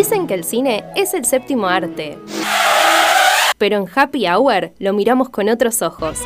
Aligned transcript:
Dicen 0.00 0.26
que 0.26 0.32
el 0.32 0.44
cine 0.44 0.82
es 0.96 1.12
el 1.12 1.26
séptimo 1.26 1.66
arte. 1.66 2.16
Pero 3.58 3.76
en 3.76 3.86
Happy 3.94 4.26
Hour 4.26 4.72
lo 4.78 4.94
miramos 4.94 5.28
con 5.28 5.50
otros 5.50 5.82
ojos. 5.82 6.20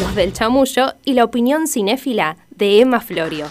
Los 0.00 0.14
del 0.14 0.32
chamullo 0.32 0.94
y 1.04 1.12
la 1.12 1.24
opinión 1.24 1.66
cinéfila 1.66 2.38
de 2.48 2.80
Emma 2.80 3.00
Florio. 3.00 3.48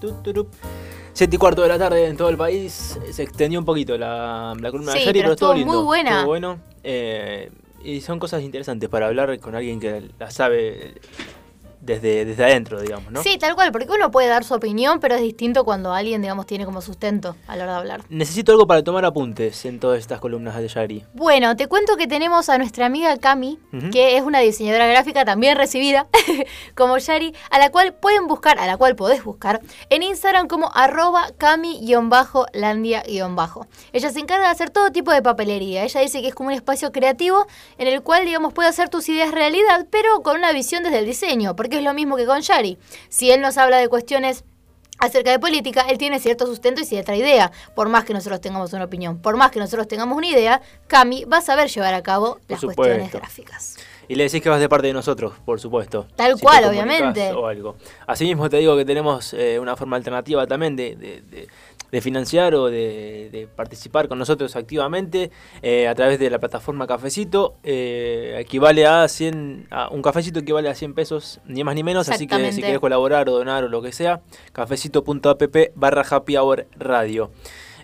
Tuturup. 0.00 0.52
Siete 1.12 1.36
y 1.36 1.38
cuarto 1.38 1.62
de 1.62 1.68
la 1.68 1.78
tarde 1.78 2.06
en 2.06 2.16
todo 2.16 2.28
el 2.28 2.36
país. 2.36 2.98
Se 3.10 3.22
extendió 3.22 3.58
un 3.58 3.64
poquito 3.64 3.98
la, 3.98 4.54
la 4.60 4.70
columna 4.70 4.92
Sí, 4.92 4.98
de 4.98 5.04
ayer, 5.10 5.22
pero 5.22 5.32
estuvo 5.34 5.52
estuvo 5.52 5.52
muy 5.54 5.58
lindo. 5.64 5.84
buena. 5.84 6.10
Estuvo 6.10 6.26
bueno. 6.26 6.60
Eh, 6.84 7.50
y 7.82 8.00
son 8.00 8.18
cosas 8.18 8.42
interesantes 8.42 8.88
para 8.88 9.06
hablar 9.08 9.38
con 9.40 9.54
alguien 9.54 9.80
que 9.80 10.10
la 10.18 10.30
sabe 10.30 10.94
desde, 11.94 12.24
desde 12.24 12.44
adentro, 12.44 12.80
digamos, 12.80 13.10
¿no? 13.12 13.22
Sí, 13.22 13.38
tal 13.38 13.54
cual, 13.54 13.72
porque 13.72 13.88
uno 13.90 14.10
puede 14.10 14.28
dar 14.28 14.44
su 14.44 14.54
opinión, 14.54 15.00
pero 15.00 15.14
es 15.14 15.20
distinto 15.22 15.64
cuando 15.64 15.92
alguien, 15.92 16.22
digamos, 16.22 16.46
tiene 16.46 16.64
como 16.64 16.80
sustento 16.80 17.36
a 17.46 17.56
la 17.56 17.64
hora 17.64 17.72
de 17.74 17.78
hablar. 17.78 18.00
Necesito 18.08 18.52
algo 18.52 18.66
para 18.66 18.82
tomar 18.82 19.04
apuntes 19.04 19.64
en 19.64 19.80
todas 19.80 19.98
estas 19.98 20.20
columnas 20.20 20.56
de 20.56 20.68
Yari. 20.68 21.04
Bueno, 21.14 21.56
te 21.56 21.66
cuento 21.66 21.96
que 21.96 22.06
tenemos 22.06 22.48
a 22.48 22.58
nuestra 22.58 22.86
amiga 22.86 23.16
Cami, 23.16 23.58
que 23.92 24.16
es 24.16 24.22
una 24.22 24.40
diseñadora 24.40 24.86
gráfica 24.86 25.24
también 25.24 25.56
recibida 25.56 26.06
como 26.74 26.98
Yari, 26.98 27.34
a 27.50 27.58
la 27.58 27.70
cual 27.70 27.94
pueden 27.94 28.26
buscar, 28.26 28.58
a 28.58 28.66
la 28.66 28.76
cual 28.76 28.94
podés 28.96 29.24
buscar 29.24 29.60
en 29.90 30.02
Instagram 30.02 30.48
como 30.48 30.70
arroba 30.74 31.28
cami-landia- 31.38 33.02
Ella 33.92 34.10
se 34.10 34.20
encarga 34.20 34.46
de 34.46 34.52
hacer 34.52 34.70
todo 34.70 34.90
tipo 34.90 35.12
de 35.12 35.22
papelería. 35.22 35.84
Ella 35.84 36.00
dice 36.00 36.20
que 36.20 36.28
es 36.28 36.34
como 36.34 36.48
un 36.48 36.54
espacio 36.54 36.92
creativo 36.92 37.46
en 37.78 37.88
el 37.88 38.02
cual, 38.02 38.24
digamos, 38.24 38.52
puede 38.52 38.68
hacer 38.68 38.88
tus 38.88 39.08
ideas 39.08 39.30
realidad, 39.32 39.86
pero 39.90 40.22
con 40.22 40.36
una 40.36 40.52
visión 40.52 40.82
desde 40.82 40.98
el 40.98 41.06
diseño, 41.06 41.56
porque 41.56 41.77
es 41.78 41.84
lo 41.84 41.94
mismo 41.94 42.16
que 42.16 42.26
con 42.26 42.40
Yari. 42.40 42.78
Si 43.08 43.30
él 43.30 43.40
nos 43.40 43.56
habla 43.58 43.78
de 43.78 43.88
cuestiones 43.88 44.44
acerca 45.00 45.30
de 45.30 45.38
política, 45.38 45.82
él 45.88 45.96
tiene 45.96 46.18
cierto 46.18 46.44
sustento 46.46 46.80
y 46.80 46.84
cierta 46.84 47.14
idea. 47.14 47.52
Por 47.76 47.88
más 47.88 48.04
que 48.04 48.12
nosotros 48.12 48.40
tengamos 48.40 48.72
una 48.72 48.84
opinión, 48.84 49.18
por 49.18 49.36
más 49.36 49.50
que 49.52 49.60
nosotros 49.60 49.86
tengamos 49.86 50.16
una 50.16 50.26
idea, 50.26 50.60
Cami 50.88 51.24
va 51.24 51.38
a 51.38 51.40
saber 51.40 51.68
llevar 51.68 51.94
a 51.94 52.02
cabo 52.02 52.38
las 52.48 52.60
cuestiones 52.60 53.12
gráficas. 53.12 53.76
Y 54.10 54.14
le 54.14 54.24
decís 54.24 54.42
que 54.42 54.48
vas 54.48 54.58
de 54.58 54.68
parte 54.70 54.86
de 54.86 54.94
nosotros, 54.94 55.34
por 55.44 55.60
supuesto. 55.60 56.08
Tal 56.16 56.40
cual, 56.40 56.64
obviamente. 56.64 57.30
O 57.32 57.46
algo. 57.46 57.76
Asimismo, 58.06 58.48
te 58.48 58.56
digo 58.56 58.74
que 58.76 58.84
tenemos 58.86 59.34
eh, 59.34 59.58
una 59.60 59.76
forma 59.76 59.96
alternativa 59.98 60.46
también 60.46 60.74
de, 60.76 60.96
de- 60.96 61.20
de- 61.20 61.48
de 61.90 62.00
financiar 62.00 62.54
o 62.54 62.66
de, 62.66 63.28
de 63.32 63.46
participar 63.46 64.08
con 64.08 64.18
nosotros 64.18 64.56
activamente 64.56 65.30
eh, 65.62 65.88
a 65.88 65.94
través 65.94 66.18
de 66.18 66.30
la 66.30 66.38
plataforma 66.38 66.86
Cafecito. 66.86 67.56
Eh, 67.62 68.36
equivale 68.38 68.86
a 68.86 69.08
100, 69.08 69.68
a 69.70 69.88
un 69.88 70.02
cafecito 70.02 70.40
equivale 70.40 70.68
a 70.68 70.74
100 70.74 70.94
pesos, 70.94 71.40
ni 71.46 71.64
más 71.64 71.74
ni 71.74 71.82
menos. 71.82 72.08
Así 72.08 72.26
que 72.26 72.52
si 72.52 72.60
querés 72.60 72.80
colaborar 72.80 73.28
o 73.28 73.32
donar 73.32 73.64
o 73.64 73.68
lo 73.68 73.82
que 73.82 73.92
sea, 73.92 74.20
cafecito.app 74.52 75.56
barra 75.74 76.04
happy 76.08 76.36
hour 76.36 76.66
radio. 76.76 77.30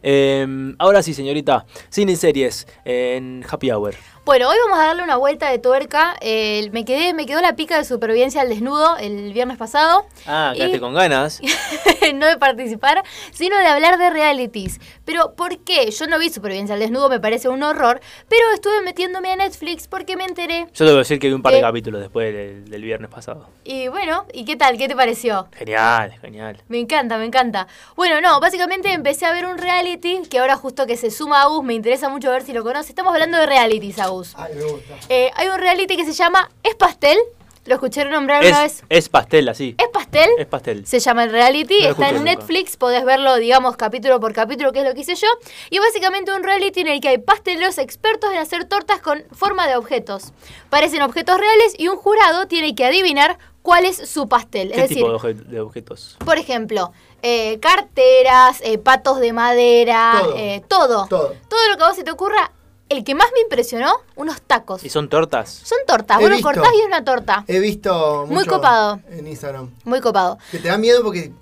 Eh, 0.03 0.47
ahora 0.79 1.03
sí, 1.03 1.15
señorita, 1.15 1.65
cine 1.89 2.13
y 2.13 2.17
series 2.17 2.67
en 2.85 3.43
Happy 3.49 3.71
Hour. 3.71 3.95
Bueno, 4.25 4.49
hoy 4.49 4.57
vamos 4.65 4.79
a 4.83 4.87
darle 4.87 5.03
una 5.03 5.17
vuelta 5.17 5.51
de 5.51 5.59
tuerca. 5.59 6.17
Eh, 6.23 6.71
me 6.73 6.87
quedé, 6.87 7.13
me 7.13 7.27
quedó 7.27 7.43
la 7.43 7.57
pica 7.57 7.77
de 7.77 7.85
supervivencia 7.85 8.41
al 8.41 8.49
desnudo 8.49 8.97
el 8.97 9.35
viernes 9.35 9.59
pasado. 9.59 10.07
Ah, 10.27 10.53
quedaste 10.57 10.79
Y- 10.79 10.81
con 10.81 10.95
ganas. 10.95 11.43
no 12.15 12.27
de 12.27 12.39
participar, 12.39 13.03
sino 13.33 13.59
de 13.59 13.67
hablar 13.67 13.99
de 13.99 14.09
realities. 14.09 14.81
Pero, 15.05 15.35
¿por 15.35 15.59
qué? 15.59 15.91
Yo 15.91 16.07
no 16.07 16.19
vi 16.19 16.31
Supervivencia 16.31 16.73
al 16.75 16.81
Desnudo, 16.81 17.11
me 17.11 17.21
parece 17.21 17.51
un 17.51 17.63
horror, 17.63 18.01
pero 18.31 18.43
estuve 18.55 18.81
metiéndome 18.81 19.31
a 19.31 19.37
Netflix 19.37 19.89
porque 19.89 20.17
me 20.17 20.25
enteré. 20.25 20.69
Yo 20.73 20.87
debo 20.87 20.97
decir 20.99 21.19
que 21.19 21.27
vi 21.29 21.35
un 21.35 21.43
par 21.43 21.53
de 21.53 21.61
capítulos 21.61 22.01
después 22.01 22.33
del, 22.33 22.65
del 22.71 22.83
viernes 22.83 23.11
pasado. 23.11 23.47
Y 23.65 23.89
bueno, 23.89 24.25
¿y 24.33 24.47
qué 24.47 24.57
tal? 24.57 24.79
¿Qué 24.79 24.89
te 24.89 24.97
pareció? 24.97 25.49
Genial, 25.53 26.13
genial. 26.23 26.63
Me 26.69 26.79
encanta, 26.79 27.19
me 27.19 27.27
encanta. 27.27 27.67
Bueno, 27.95 28.23
no, 28.23 28.41
básicamente 28.41 28.91
empecé 28.91 29.27
a 29.27 29.33
ver 29.33 29.45
un 29.45 29.59
reality 29.59 30.23
que 30.31 30.39
ahora 30.39 30.57
justo 30.57 30.87
que 30.87 30.97
se 30.97 31.11
suma 31.11 31.41
a 31.41 31.43
Agus, 31.43 31.63
me 31.63 31.75
interesa 31.75 32.09
mucho 32.09 32.31
ver 32.31 32.43
si 32.43 32.55
lo 32.55 32.63
conoce. 32.65 32.89
Estamos 32.89 33.13
hablando 33.13 33.37
de 33.37 33.45
realities, 33.45 33.99
Agus. 33.99 34.14
Ay, 34.37 34.55
me 34.55 34.63
gusta. 34.65 34.95
Eh, 35.09 35.31
hay 35.35 35.49
un 35.49 35.59
reality 35.59 35.97
que 35.97 36.05
se 36.05 36.13
llama 36.13 36.51
Es 36.63 36.75
Pastel. 36.75 37.19
¿Lo 37.67 37.77
escucharon 37.77 38.13
nombrar 38.13 38.45
Es, 38.45 38.59
vez? 38.59 38.85
es 38.91 39.09
pastel, 39.09 39.49
así. 39.49 39.75
¿Es 39.79 39.89
Pastel? 39.89 40.29
Es 40.37 40.45
pastel. 40.45 40.87
Se 40.87 40.99
llama 41.01 41.25
el 41.25 41.31
reality, 41.31 41.81
No 41.85 41.89
está 41.93 42.11
en 42.11 42.17
nunca. 42.17 42.33
Netflix, 42.33 42.77
podés 42.77 43.07
verlo, 43.07 43.37
digamos, 43.37 43.79
capítulo 43.79 44.21
por 44.21 44.35
capítulo, 44.35 44.71
que 44.71 44.81
es 44.81 44.85
lo 44.85 44.93
que 44.93 45.01
hice 45.01 45.15
yo. 45.15 45.27
Y 45.71 45.79
básicamente 45.79 46.31
un 46.35 46.43
reality 46.43 46.81
en 46.81 46.89
el 46.89 47.01
que 47.01 47.09
hay 47.09 47.17
pasteleros 47.17 47.79
expertos 47.79 48.31
en 48.33 48.37
hacer 48.37 48.67
tortas 48.67 49.01
con 49.01 49.25
forma 49.33 49.67
de 49.67 49.77
objetos. 49.77 50.35
Parecen 50.69 51.01
objetos 51.01 51.39
reales 51.41 51.75
y 51.79 51.89
un 51.89 51.97
jurado 51.97 52.47
tiene 52.49 52.75
que 52.75 52.85
adivinar 52.85 53.39
cuál 53.63 53.87
es 53.87 53.97
su 54.11 54.29
pastel. 54.29 54.69
¿Qué 54.69 54.75
es 54.83 54.89
decir, 54.91 54.99
tipo 54.99 55.09
de, 55.09 55.17
obje- 55.17 55.45
de 55.47 55.61
objetos? 55.61 56.19
por 56.23 56.37
ejemplo, 56.37 56.93
eh, 57.23 57.59
carteras, 57.61 58.61
eh, 58.63 58.77
patos 58.77 59.21
de 59.21 59.33
madera, 59.33 60.19
Todo. 60.21 60.35
eh, 60.37 60.63
todo. 60.69 61.07
Todo. 61.09 61.35
Todo 61.49 61.69
lo 61.71 61.77
que 61.79 61.85
a 61.85 61.87
vos 61.87 61.97
se 61.97 62.05
te 62.05 62.11
ocurra. 62.11 62.53
El 62.95 63.03
que 63.03 63.15
más 63.17 63.27
me 63.35 63.41
impresionó, 63.41 63.93
unos 64.15 64.41
tacos. 64.43 64.85
¿Y 64.85 64.89
son 64.89 65.09
tortas? 65.09 65.51
Son 65.65 65.79
tortas, 65.85 66.19
He 66.19 66.21
vos 66.21 66.31
lo 66.31 66.37
visto. 66.37 66.49
cortás 66.53 66.73
y 66.75 66.81
es 66.81 66.87
una 66.87 67.05
torta. 67.05 67.45
He 67.49 67.59
visto 67.59 68.25
Muy 68.29 68.47
copado. 68.47 69.01
en 69.11 69.27
Instagram. 69.27 69.71
Muy 69.85 70.01
copado. 70.01 70.39
Que 70.53 70.59
te 70.61 70.69
da 70.69 70.79
miedo 70.79 71.03
porque... 71.03 71.33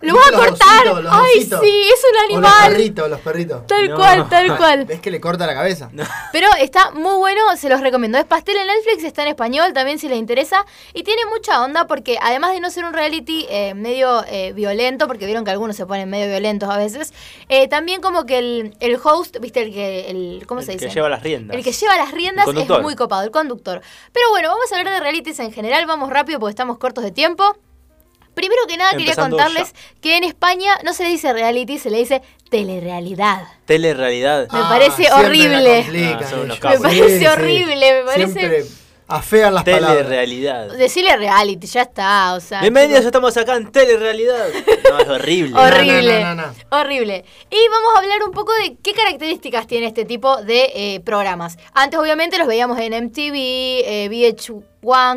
¡Lo 0.00 0.14
vas 0.14 0.28
a 0.28 0.32
cortar! 0.32 0.88
ositos, 0.88 1.12
¡Ay, 1.12 1.38
ositos. 1.38 1.60
sí! 1.62 1.82
¡Es 1.92 2.04
un 2.04 2.10
O 2.10 2.40
los 2.40 2.48
animal! 2.48 2.72
perritos, 2.72 3.10
los 3.10 3.20
perritos. 3.20 3.66
Tal 3.66 3.88
No. 3.90 3.96
cual, 3.96 4.28
tal 4.28 4.56
cual. 4.56 4.84
¿Ves 4.86 5.00
que 5.00 5.10
le 5.10 5.20
corta 5.20 5.46
la 5.46 5.54
cabeza? 5.54 5.90
Pero 6.32 6.48
está 6.58 6.90
muy 6.92 7.16
bueno, 7.16 7.40
se 7.56 7.68
los 7.68 7.80
recomiendo. 7.80 8.16
Es 8.18 8.24
Pastel 8.24 8.56
en 8.56 8.66
Netflix, 8.66 9.04
está 9.04 9.22
en 9.22 9.28
español 9.28 9.72
también 9.74 9.98
si 9.98 10.08
les 10.08 10.18
interesa. 10.18 10.64
Y 10.94 11.02
tiene 11.02 11.22
mucha 11.26 11.62
onda 11.62 11.86
porque 11.86 12.18
además 12.22 12.52
de 12.52 12.60
no 12.60 12.70
ser 12.70 12.84
un 12.84 12.94
reality 12.94 13.46
eh, 13.50 13.74
medio 13.74 14.24
eh, 14.28 14.52
violento, 14.54 15.06
porque 15.06 15.26
vieron 15.26 15.44
que 15.44 15.50
algunos 15.50 15.76
se 15.76 15.84
ponen 15.86 16.08
medio 16.08 16.26
violentos 16.28 16.70
a 16.70 16.78
veces, 16.78 17.12
eh, 17.48 17.68
también 17.68 18.00
como 18.00 18.24
que 18.26 18.38
el, 18.38 18.76
el 18.80 18.98
host, 19.02 19.36
viste, 19.40 19.62
el 19.62 19.72
que, 19.72 20.10
el, 20.10 20.44
¿cómo 20.46 20.60
El 20.60 20.66
se 20.66 20.72
dice? 20.72 20.88
que 20.88 20.94
lleva 20.94 21.08
las 21.08 21.22
riendas. 21.22 21.56
El 21.56 21.62
que 21.62 21.72
lleva 21.72 21.96
las 21.96 22.10
riendas 22.12 22.46
El 22.48 22.58
es 22.58 22.68
muy 22.80 22.94
copado, 22.96 23.22
el 23.24 23.30
conductor. 23.30 23.82
Pero 24.12 24.30
bueno, 24.30 24.48
vamos 24.48 24.72
a 24.72 24.76
hablar 24.78 24.92
de 24.94 25.00
realities 25.00 25.38
en 25.40 25.52
general, 25.52 25.84
vamos 25.86 26.08
rápido 26.10 26.40
porque 26.40 26.50
estamos 26.50 26.78
cortos 26.78 27.04
de 27.04 27.10
tiempo. 27.10 27.56
Primero 28.34 28.62
que 28.68 28.76
nada 28.76 28.92
quería 28.92 29.14
contarles 29.14 29.72
ya. 29.72 29.78
que 30.00 30.16
en 30.16 30.24
España 30.24 30.76
no 30.84 30.92
se 30.92 31.04
le 31.04 31.10
dice 31.10 31.32
reality, 31.32 31.78
se 31.78 31.90
le 31.90 31.98
dice 31.98 32.22
telerealidad. 32.50 33.42
Telerrealidad. 33.66 34.48
Me 34.50 34.60
parece 34.60 35.04
la 35.04 35.16
horrible. 35.20 35.84
Ah. 35.86 36.68
Me 36.70 36.78
parece 36.80 37.28
horrible, 37.28 37.92
me 37.92 38.02
parece- 38.04 38.32
Siempre 38.32 38.64
afean 39.06 39.54
las 39.54 39.64
palabras. 39.64 39.96
Telerrealidad. 39.98 40.68
Decirle 40.76 41.16
reality, 41.16 41.66
ya 41.66 41.82
está, 41.82 42.34
o 42.34 42.40
sea. 42.40 42.60
Bienvenidos, 42.60 43.00
chicos, 43.00 43.06
estamos 43.06 43.36
acá 43.36 43.56
en 43.56 43.70
Telerrealidad. 43.70 44.46
No, 44.94 44.98
es 45.00 45.08
horrible. 45.08 45.58
Horrible, 45.58 46.20
No, 46.22 46.34
no, 46.36 46.42
no, 46.42 46.46
no. 46.70 46.78
horrible. 46.80 47.24
Y 47.50 47.56
vamos 47.68 47.90
a 47.96 47.98
hablar 47.98 48.22
un 48.22 48.32
poco 48.32 48.52
de 48.62 48.76
qué 48.82 48.92
características 48.92 49.66
tiene 49.66 49.86
este 49.86 50.04
tipo 50.04 50.36
de 50.42 50.70
eh, 50.74 51.00
programas. 51.00 51.58
Antes, 51.72 51.98
obviamente, 51.98 52.38
los 52.38 52.46
veíamos 52.46 52.78
en 52.78 52.92
MTV, 52.92 53.34
eh, 53.34 54.08
VH1, 54.10 54.62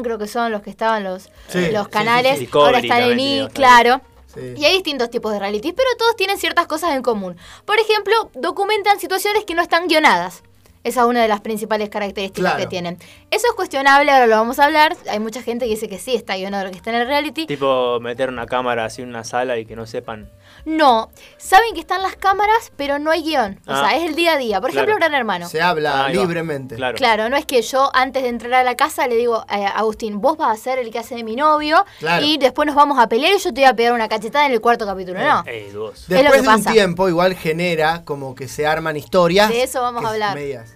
creo 0.03 0.17
que 0.17 0.27
son 0.27 0.51
los 0.51 0.61
que 0.61 0.69
estaban 0.69 1.03
los, 1.03 1.29
Sí, 1.47 1.69
los 1.71 1.87
canales. 1.89 2.39
sí, 2.39 2.45
sí. 2.45 2.51
Ahora 2.53 2.79
están 2.79 3.03
en 3.03 3.19
I, 3.19 3.47
claro. 3.53 4.01
Sí. 4.33 4.53
Y 4.57 4.65
hay 4.65 4.73
distintos 4.73 5.09
tipos 5.09 5.31
de 5.33 5.39
realities, 5.39 5.73
pero 5.75 5.89
todos 5.97 6.15
tienen 6.15 6.37
ciertas 6.37 6.67
cosas 6.67 6.91
en 6.95 7.01
común. 7.01 7.37
Por 7.65 7.79
ejemplo, 7.79 8.29
documentan 8.35 8.99
situaciones 8.99 9.45
que 9.45 9.55
no 9.55 9.61
están 9.61 9.87
guionadas. 9.87 10.43
Esa 10.83 11.01
es 11.01 11.07
una 11.07 11.21
de 11.21 11.27
las 11.27 11.41
principales 11.41 11.89
características 11.89 12.51
Claro. 12.53 12.59
que 12.63 12.67
tienen. 12.67 12.97
Eso 13.31 13.47
es 13.47 13.53
cuestionable, 13.55 14.09
ahora 14.11 14.27
lo 14.27 14.35
vamos 14.37 14.59
a 14.59 14.65
hablar. 14.65 14.95
Hay 15.09 15.19
mucha 15.19 15.41
gente 15.41 15.65
que 15.65 15.71
dice 15.71 15.89
que 15.89 15.97
sí, 15.99 16.15
está 16.15 16.37
guionado 16.37 16.65
lo 16.65 16.71
que 16.71 16.77
está 16.77 16.91
en 16.91 16.97
el 16.97 17.07
reality. 17.07 17.45
Tipo 17.47 17.99
meter 17.99 18.29
una 18.29 18.45
cámara 18.45 18.85
así 18.85 19.01
en 19.01 19.09
una 19.09 19.23
sala 19.23 19.57
y 19.57 19.65
que 19.65 19.75
no 19.75 19.85
sepan. 19.85 20.29
No, 20.69 21.09
saben 21.37 21.73
que 21.73 21.79
están 21.79 22.01
las 22.01 22.17
cámaras, 22.17 22.73
pero 22.75 22.99
no 22.99 23.09
hay 23.09 23.23
guion. 23.23 23.57
O 23.67 23.71
Ah. 23.71 23.87
sea, 23.87 23.97
es 23.97 24.03
el 24.03 24.15
día 24.15 24.33
a 24.33 24.37
día. 24.37 24.59
Por 24.59 24.71
Claro. 24.71 24.83
ejemplo, 24.85 24.99
Gran 25.07 25.13
Hermano. 25.17 25.47
Se 25.47 25.61
habla 25.61 26.07
Ahí 26.07 26.15
va. 26.17 26.21
libremente. 26.23 26.75
Claro. 26.75 26.97
Claro, 26.97 27.29
no 27.29 27.37
es 27.37 27.45
que 27.45 27.61
yo 27.61 27.89
antes 27.93 28.21
de 28.23 28.27
entrar 28.27 28.53
a 28.53 28.63
la 28.65 28.75
casa 28.75 29.07
le 29.07 29.15
digo 29.15 29.45
a 29.47 29.67
Agustín, 29.77 30.19
vos 30.19 30.35
vas 30.37 30.59
a 30.59 30.61
ser 30.61 30.77
el 30.79 30.91
que 30.91 30.99
hace 30.99 31.15
de 31.15 31.23
mi 31.23 31.37
novio 31.37 31.85
Claro. 31.99 32.25
y 32.25 32.37
después 32.37 32.65
nos 32.65 32.75
vamos 32.75 32.99
a 32.99 33.07
pelear 33.07 33.33
y 33.33 33.37
yo 33.39 33.53
te 33.53 33.61
voy 33.61 33.69
a 33.69 33.73
pegar 33.77 33.93
una 33.93 34.09
cachetada 34.09 34.45
en 34.45 34.51
el 34.51 34.59
cuarto 34.59 34.85
capítulo. 34.85 35.19
No. 35.21 35.43
Ey, 35.47 35.69
dudoso. 35.69 36.01
Es 36.01 36.09
lo 36.09 36.15
Después 36.17 36.31
que 36.33 36.41
de 36.41 36.47
un 36.49 36.55
pasa. 36.63 36.71
tiempo 36.73 37.07
igual 37.07 37.33
genera 37.35 38.03
como 38.03 38.35
que 38.35 38.49
se 38.49 38.67
arman 38.67 38.97
historias. 38.97 39.47
De 39.47 39.63
eso 39.63 39.81
vamos 39.81 40.03
a 40.03 40.09
hablar. 40.09 40.35
medias. 40.35 40.73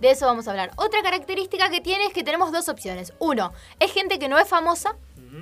De 0.00 0.10
eso 0.10 0.26
vamos 0.26 0.46
a 0.46 0.50
hablar. 0.52 0.70
Otra 0.76 1.02
característica 1.02 1.70
que 1.70 1.80
tiene 1.80 2.06
es 2.06 2.12
que 2.12 2.22
tenemos 2.22 2.52
dos 2.52 2.68
opciones. 2.68 3.12
Uno, 3.18 3.52
es 3.80 3.90
gente 3.92 4.18
que 4.20 4.28
no 4.28 4.38
es 4.38 4.46
famosa, 4.46 4.94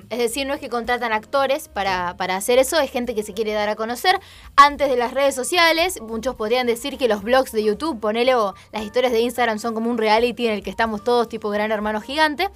es 0.09 0.17
decir, 0.19 0.45
no 0.47 0.53
es 0.53 0.59
que 0.59 0.69
contratan 0.69 1.13
actores 1.13 1.67
para, 1.67 2.15
para 2.17 2.35
hacer 2.35 2.59
eso, 2.59 2.79
es 2.79 2.91
gente 2.91 3.15
que 3.15 3.23
se 3.23 3.33
quiere 3.33 3.53
dar 3.53 3.69
a 3.69 3.75
conocer. 3.75 4.19
Antes 4.55 4.89
de 4.89 4.97
las 4.97 5.13
redes 5.13 5.35
sociales, 5.35 6.01
muchos 6.01 6.35
podrían 6.35 6.67
decir 6.67 6.97
que 6.97 7.07
los 7.07 7.23
blogs 7.23 7.51
de 7.51 7.63
YouTube, 7.63 7.99
ponele, 7.99 8.35
o 8.35 8.53
las 8.71 8.83
historias 8.83 9.11
de 9.13 9.21
Instagram 9.21 9.59
son 9.59 9.73
como 9.73 9.89
un 9.89 9.97
reality 9.97 10.47
en 10.47 10.53
el 10.53 10.63
que 10.63 10.69
estamos 10.69 11.03
todos 11.03 11.29
tipo 11.29 11.49
gran 11.49 11.71
hermano 11.71 12.01
gigante. 12.01 12.49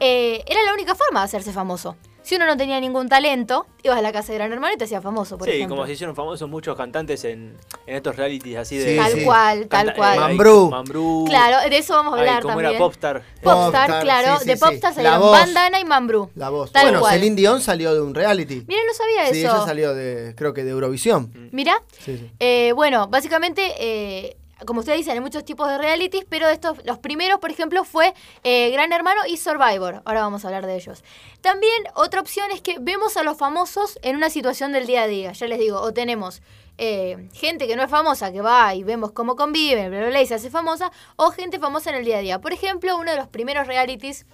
Eh, 0.00 0.42
era 0.46 0.62
la 0.64 0.74
única 0.74 0.94
forma 0.94 1.20
de 1.20 1.24
hacerse 1.24 1.52
famoso. 1.52 1.96
Si 2.22 2.36
uno 2.36 2.46
no 2.46 2.56
tenía 2.56 2.78
ningún 2.80 3.08
talento, 3.08 3.66
ibas 3.82 3.98
a 3.98 4.02
la 4.02 4.12
casa 4.12 4.32
de 4.32 4.38
Gran 4.38 4.52
Hermano 4.52 4.72
y 4.74 4.76
te 4.78 4.84
hacías 4.84 5.02
famoso, 5.02 5.36
por 5.38 5.48
sí, 5.48 5.54
ejemplo. 5.56 5.74
como 5.76 5.86
se 5.86 5.92
hicieron 5.94 6.14
famosos 6.14 6.48
muchos 6.48 6.76
cantantes 6.76 7.24
en, 7.24 7.56
en 7.86 7.96
estos 7.96 8.14
realities 8.14 8.56
así 8.58 8.76
de... 8.78 8.92
Sí, 8.92 8.96
Tal 8.96 9.12
sí. 9.12 9.24
cual, 9.24 9.66
tal 9.66 9.86
canta- 9.86 9.94
cual. 9.96 10.16
eh, 10.16 10.20
Mambrú. 10.20 10.70
Mambrú. 10.70 11.24
Claro, 11.28 11.68
de 11.68 11.76
eso 11.78 11.94
vamos 11.94 12.12
a 12.14 12.16
Ay, 12.16 12.20
hablar 12.20 12.42
¿Cómo 12.42 12.54
también. 12.54 12.70
era 12.70 12.78
Popstar? 12.78 13.22
Popstar, 13.42 13.62
Popstar, 13.88 14.02
claro. 14.02 14.38
sí, 14.38 14.46
de 14.46 14.52
sí, 14.56 14.58
sí. 14.58 14.64
Popstar 14.70 14.94
salieron. 14.94 15.20
Bandana 15.32 15.80
y 15.80 15.84
Mambrú. 15.84 16.30
La 16.36 16.48
voz. 16.50 16.70
Tal 16.70 16.84
bueno, 16.84 17.00
cual. 17.00 17.14
Celine 17.14 17.34
Dion 17.36 17.60
salió 17.60 17.92
de 17.92 18.00
un 18.00 18.14
reality. 18.14 18.64
Mira, 18.68 18.80
no 18.86 18.94
sabía 18.94 19.26
Sí, 19.32 19.42
eso. 19.44 19.56
ella 19.56 19.64
salió 19.66 19.92
de, 19.94 20.34
creo 20.36 20.54
que 20.54 20.62
de 20.62 20.70
Eurovisión. 20.70 21.32
Mira, 21.50 21.74
Sí, 21.98 22.16
sí. 22.18 22.30
Eh, 22.38 22.72
bueno, 22.76 23.08
básicamente, 23.08 23.72
eh, 23.78 24.36
como 24.66 24.80
ustedes 24.80 24.98
dicen, 24.98 25.14
hay 25.14 25.20
muchos 25.20 25.44
tipos 25.44 25.68
de 25.68 25.78
realities, 25.78 26.24
pero 26.28 26.46
de 26.46 26.54
estos, 26.54 26.78
los 26.84 26.98
primeros, 26.98 27.40
por 27.40 27.50
ejemplo, 27.50 27.84
fue 27.84 28.14
eh, 28.44 28.70
Gran 28.70 28.92
Hermano 28.92 29.22
y 29.28 29.36
Survivor. 29.36 30.02
Ahora 30.04 30.22
vamos 30.22 30.44
a 30.44 30.48
hablar 30.48 30.66
de 30.66 30.76
ellos. 30.76 31.04
También 31.40 31.82
otra 31.94 32.20
opción 32.20 32.50
es 32.50 32.60
que 32.60 32.78
vemos 32.80 33.16
a 33.16 33.22
los 33.22 33.36
famosos 33.36 33.98
en 34.02 34.16
una 34.16 34.30
situación 34.30 34.72
del 34.72 34.86
día 34.86 35.02
a 35.02 35.06
día. 35.06 35.32
Ya 35.32 35.46
les 35.46 35.58
digo, 35.58 35.80
o 35.80 35.92
tenemos 35.92 36.42
eh, 36.78 37.28
gente 37.34 37.66
que 37.66 37.76
no 37.76 37.82
es 37.82 37.90
famosa, 37.90 38.32
que 38.32 38.40
va 38.40 38.74
y 38.74 38.82
vemos 38.82 39.12
cómo 39.12 39.36
conviven, 39.36 39.90
bla, 39.90 40.00
bla, 40.00 40.08
bla, 40.08 40.22
y 40.22 40.26
se 40.26 40.34
hace 40.34 40.50
famosa, 40.50 40.90
o 41.16 41.30
gente 41.30 41.58
famosa 41.58 41.90
en 41.90 41.96
el 41.96 42.04
día 42.04 42.18
a 42.18 42.20
día. 42.20 42.40
Por 42.40 42.52
ejemplo, 42.52 42.96
uno 42.96 43.10
de 43.10 43.16
los 43.16 43.28
primeros 43.28 43.66
realities 43.66 44.26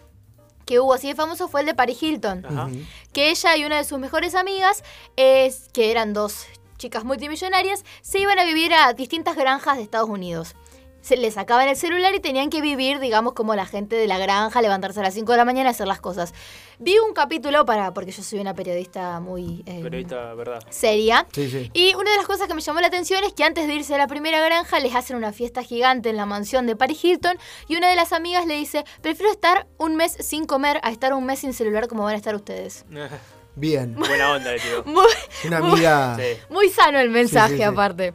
que 0.69 0.78
hubo 0.81 0.92
así 0.92 1.08
de 1.08 1.14
famoso 1.14 1.48
fue 1.48 1.60
el 1.60 1.66
de 1.66 1.74
Paris 1.74 2.02
Hilton 2.02 2.44
Ajá. 2.44 2.69
Que 3.14 3.31
ella 3.31 3.56
y 3.56 3.64
una 3.64 3.78
de 3.78 3.84
sus 3.84 3.98
mejores 3.98 4.34
amigas, 4.34 4.84
es, 5.16 5.69
que 5.72 5.90
eran 5.90 6.12
dos 6.12 6.46
chicas 6.78 7.04
multimillonarias, 7.04 7.84
se 8.00 8.19
iban 8.20 8.38
a 8.38 8.44
vivir 8.44 8.72
a 8.72 8.92
distintas 8.94 9.36
granjas 9.36 9.76
de 9.76 9.82
Estados 9.82 10.08
Unidos. 10.08 10.54
Se 11.00 11.16
les 11.16 11.34
sacaban 11.34 11.69
el 11.69 11.76
celular 11.76 12.12
y 12.14 12.20
tenían 12.20 12.50
que 12.50 12.60
vivir, 12.60 12.98
digamos, 12.98 13.32
como 13.32 13.54
la 13.54 13.66
gente 13.66 13.94
de 13.94 14.08
la 14.08 14.19
granja, 14.19 14.60
levantarse 14.60 14.98
a 14.98 15.04
las 15.04 15.14
5 15.14 15.30
de 15.30 15.38
la 15.38 15.44
mañana 15.44 15.70
y 15.70 15.72
hacer 15.72 15.86
las 15.86 16.00
cosas. 16.00 16.34
Vi 16.80 16.98
un 16.98 17.14
capítulo 17.14 17.64
para, 17.64 17.94
porque 17.94 18.10
yo 18.10 18.22
soy 18.22 18.40
una 18.40 18.52
periodista 18.52 19.20
muy 19.20 19.62
eh, 19.64 19.80
Periodista, 19.80 20.34
¿verdad? 20.34 20.58
seria. 20.70 21.25
Sí, 21.32 21.48
sí. 21.50 21.70
Y 21.72 21.94
una 21.94 22.10
de 22.10 22.16
las 22.16 22.26
cosas 22.26 22.48
que 22.48 22.54
me 22.54 22.60
llamó 22.60 22.81
la 22.81 22.88
atención 22.88 23.22
es 23.24 23.32
que 23.32 23.44
antes 23.44 23.69
de 23.69 23.74
irse 23.74 23.94
a 23.94 23.98
la 23.98 24.08
primera 24.08 24.44
granja 24.44 24.81
les 24.81 24.94
hacen 24.94 25.16
una 25.16 25.32
fiesta 25.32 25.62
gigante 25.62 26.10
en 26.10 26.16
la 26.16 26.26
mansión 26.26 26.66
de 26.66 26.74
Paris 26.74 27.02
Hilton 27.04 27.38
y 27.69 27.76
una 27.76 27.88
de 27.88 27.96
las 27.96 28.12
amigas 28.12 28.44
le 28.46 28.54
dice, 28.54 28.84
prefiero 29.00 29.31
estar 29.31 29.69
un 29.78 29.94
mes 29.96 30.16
sin 30.19 30.46
comer 30.46 30.81
a 30.82 30.90
estar 30.90 31.14
un 31.14 31.24
mes 31.24 31.38
sin 31.38 31.54
celular 31.54 31.86
como 31.86 32.02
van 32.02 32.14
a 32.14 32.16
estar 32.16 32.34
ustedes. 32.34 32.84
Bien. 33.58 33.94
Buena 33.94 34.32
onda, 34.32 34.52
le 34.52 34.58
digo. 34.60 34.82
Muy, 34.84 35.06
Una 35.46 35.58
amiga. 35.58 36.16
Sí. 36.16 36.38
muy 36.49 36.69
sano 36.69 36.99
el 37.00 37.10
mensaje 37.10 37.49
Sí, 37.49 37.55
sí, 37.55 37.58
sí. 37.58 37.64
aparte. 37.64 38.14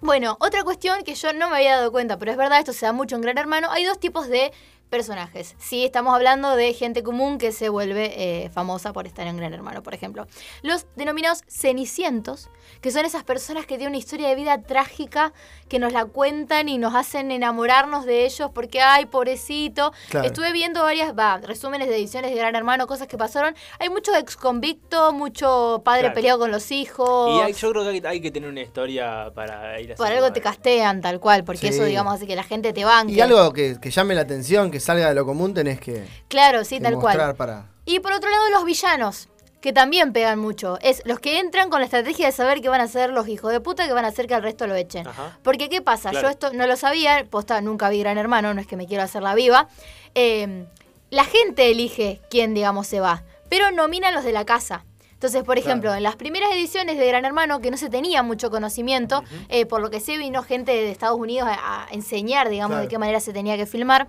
Bueno, 0.00 0.36
otra 0.40 0.62
cuestión 0.62 1.02
que 1.04 1.14
yo 1.14 1.32
no 1.32 1.48
me 1.50 1.56
había 1.56 1.76
dado 1.76 1.90
cuenta, 1.90 2.18
pero 2.18 2.30
es 2.30 2.36
verdad, 2.38 2.58
esto 2.58 2.72
se 2.72 2.86
da 2.86 2.92
mucho 2.92 3.16
en 3.16 3.22
Gran 3.22 3.38
Hermano, 3.38 3.70
hay 3.70 3.84
dos 3.84 3.98
tipos 3.98 4.28
de 4.28 4.52
personajes. 4.90 5.54
Sí, 5.58 5.84
estamos 5.84 6.14
hablando 6.14 6.56
de 6.56 6.72
gente 6.72 7.02
común 7.02 7.38
que 7.38 7.52
se 7.52 7.68
vuelve 7.68 8.12
eh, 8.44 8.50
famosa 8.50 8.92
por 8.92 9.06
estar 9.06 9.26
en 9.26 9.36
Gran 9.36 9.52
Hermano, 9.52 9.82
por 9.82 9.94
ejemplo. 9.94 10.26
Los 10.62 10.86
denominados 10.96 11.42
cenicientos, 11.48 12.48
que 12.80 12.90
son 12.90 13.04
esas 13.04 13.22
personas 13.24 13.66
que 13.66 13.76
tienen 13.76 13.88
una 13.88 13.98
historia 13.98 14.28
de 14.28 14.34
vida 14.34 14.62
trágica, 14.62 15.32
que 15.68 15.78
nos 15.78 15.92
la 15.92 16.04
cuentan 16.06 16.68
y 16.68 16.78
nos 16.78 16.94
hacen 16.94 17.30
enamorarnos 17.30 18.06
de 18.06 18.24
ellos 18.24 18.50
porque, 18.54 18.80
ay, 18.80 19.06
pobrecito. 19.06 19.92
Claro. 20.10 20.26
Estuve 20.26 20.52
viendo 20.52 20.82
varias, 20.82 21.12
va, 21.18 21.38
resúmenes 21.38 21.88
de 21.88 21.96
ediciones 21.96 22.30
de 22.30 22.36
Gran 22.36 22.54
Hermano, 22.56 22.86
cosas 22.86 23.08
que 23.08 23.18
pasaron. 23.18 23.54
Hay 23.78 23.90
mucho 23.90 24.14
ex 24.16 24.36
convicto, 24.36 25.12
mucho 25.12 25.82
padre 25.84 26.02
Claro. 26.02 26.14
peleado 26.14 26.38
con 26.38 26.50
los 26.50 26.70
hijos. 26.70 27.30
Y 27.30 27.40
hay- 27.46 27.52
yo 27.52 27.70
creo 27.72 27.82
que 27.84 27.90
hay, 27.90 28.02
hay 28.06 28.20
que 28.20 28.30
tener 28.30 28.48
una 28.48 28.62
historia 28.62 29.30
para 29.34 29.80
ir 29.80 29.92
a 29.92 29.96
Por 29.96 30.06
algo 30.06 30.32
te 30.32 30.40
castean 30.40 31.00
tal 31.00 31.20
cual, 31.20 31.44
porque 31.44 31.68
Sí. 31.68 31.74
eso, 31.74 31.84
digamos, 31.84 32.14
hace 32.14 32.26
que 32.26 32.36
la 32.36 32.42
gente 32.44 32.72
te 32.72 32.84
banque. 32.84 33.12
Y 33.12 33.20
algo 33.20 33.52
que, 33.52 33.78
que 33.80 33.90
llame 33.90 34.14
la 34.14 34.20
atención, 34.22 34.70
que 34.70 34.75
salga 34.80 35.08
de 35.08 35.14
lo 35.14 35.24
común, 35.26 35.54
tenés 35.54 35.80
que, 35.80 36.06
Claro, 36.28 36.64
sí, 36.64 36.76
que 36.78 36.84
tal 36.84 36.94
cual. 36.98 37.34
para. 37.36 37.66
Y 37.84 38.00
por 38.00 38.12
otro 38.12 38.30
lado, 38.30 38.50
los 38.50 38.64
villanos, 38.64 39.28
que 39.60 39.72
también 39.72 40.12
pegan 40.12 40.38
mucho. 40.38 40.78
Es 40.82 41.02
los 41.04 41.18
que 41.20 41.38
entran 41.40 41.70
con 41.70 41.80
la 41.80 41.86
estrategia 41.86 42.26
de 42.26 42.32
saber 42.32 42.60
que 42.60 42.68
van 42.68 42.80
a 42.80 42.88
ser 42.88 43.10
los 43.10 43.26
hijos 43.28 43.50
de 43.52 43.60
puta 43.60 43.86
que 43.86 43.92
van 43.92 44.04
a 44.04 44.08
hacer 44.08 44.26
que 44.26 44.34
al 44.34 44.42
resto 44.42 44.66
lo 44.66 44.74
echen. 44.74 45.06
Ajá. 45.08 45.38
Porque, 45.42 45.68
¿qué 45.68 45.82
pasa? 45.82 46.10
Claro. 46.10 46.26
Yo 46.28 46.30
esto 46.30 46.52
no 46.52 46.66
lo 46.66 46.76
sabía, 46.76 47.24
posta, 47.30 47.60
nunca 47.60 47.88
vi 47.88 48.00
Gran 48.00 48.18
Hermano, 48.18 48.54
no 48.54 48.60
es 48.60 48.66
que 48.66 48.76
me 48.76 48.86
quiero 48.86 49.02
hacer 49.02 49.22
la 49.22 49.34
viva. 49.34 49.68
Eh, 50.14 50.66
la 51.10 51.24
gente 51.24 51.70
elige 51.70 52.20
quién, 52.30 52.54
digamos, 52.54 52.86
se 52.86 53.00
va, 53.00 53.22
pero 53.48 53.70
nominan 53.70 54.14
los 54.14 54.24
de 54.24 54.32
la 54.32 54.44
casa. 54.44 54.84
Entonces, 55.12 55.44
por 55.44 55.56
ejemplo, 55.58 55.94
en 55.94 56.02
las 56.02 56.14
primeras 56.16 56.52
ediciones 56.52 56.98
de 56.98 57.06
Gran 57.06 57.24
Hermano, 57.24 57.60
que 57.60 57.70
no 57.70 57.78
se 57.78 57.88
tenía 57.88 58.22
mucho 58.22 58.50
conocimiento, 58.50 59.24
eh, 59.48 59.64
por 59.64 59.80
lo 59.80 59.90
que 59.90 59.98
sé, 59.98 60.18
vino 60.18 60.42
gente 60.42 60.72
de 60.72 60.90
Estados 60.90 61.18
Unidos 61.18 61.48
a, 61.50 61.84
a 61.84 61.88
enseñar, 61.90 62.50
digamos, 62.50 62.74
Claro. 62.74 62.82
de 62.82 62.88
qué 62.88 62.98
manera 62.98 63.18
se 63.20 63.32
tenía 63.32 63.56
que 63.56 63.64
filmar 63.66 64.08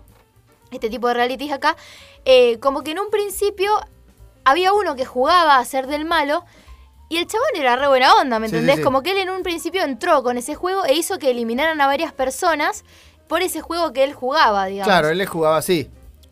este 0.71 0.89
tipo 0.89 1.07
de 1.07 1.13
realities 1.13 1.51
acá, 1.51 1.75
eh, 2.25 2.59
como 2.59 2.83
que 2.83 2.91
en 2.91 2.99
un 2.99 3.09
principio 3.09 3.71
había 4.43 4.73
uno 4.73 4.95
que 4.95 5.05
jugaba 5.05 5.57
a 5.57 5.65
ser 5.65 5.87
del 5.87 6.05
malo 6.05 6.43
y 7.09 7.17
el 7.17 7.27
chabón 7.27 7.47
era 7.55 7.75
re 7.75 7.87
buena 7.87 8.13
onda, 8.15 8.39
¿me 8.39 8.47
Sí, 8.47 8.51
sí, 8.51 8.55
entendés? 8.57 8.77
sí. 8.77 8.83
Como 8.83 9.01
que 9.01 9.11
él 9.11 9.17
en 9.17 9.29
un 9.29 9.43
principio 9.43 9.83
entró 9.83 10.23
con 10.23 10.37
ese 10.37 10.55
juego 10.55 10.85
e 10.85 10.93
hizo 10.93 11.19
que 11.19 11.29
eliminaran 11.31 11.79
a 11.79 11.87
varias 11.87 12.11
personas 12.13 12.83
por 13.27 13.41
ese 13.41 13.61
juego 13.61 13.93
que 13.93 14.03
él 14.03 14.13
jugaba, 14.13 14.65
digamos. 14.65 14.87
Claro, 14.87 15.09
él 15.09 15.17
le 15.17 15.25
jugaba 15.25 15.57
así. 15.57 15.89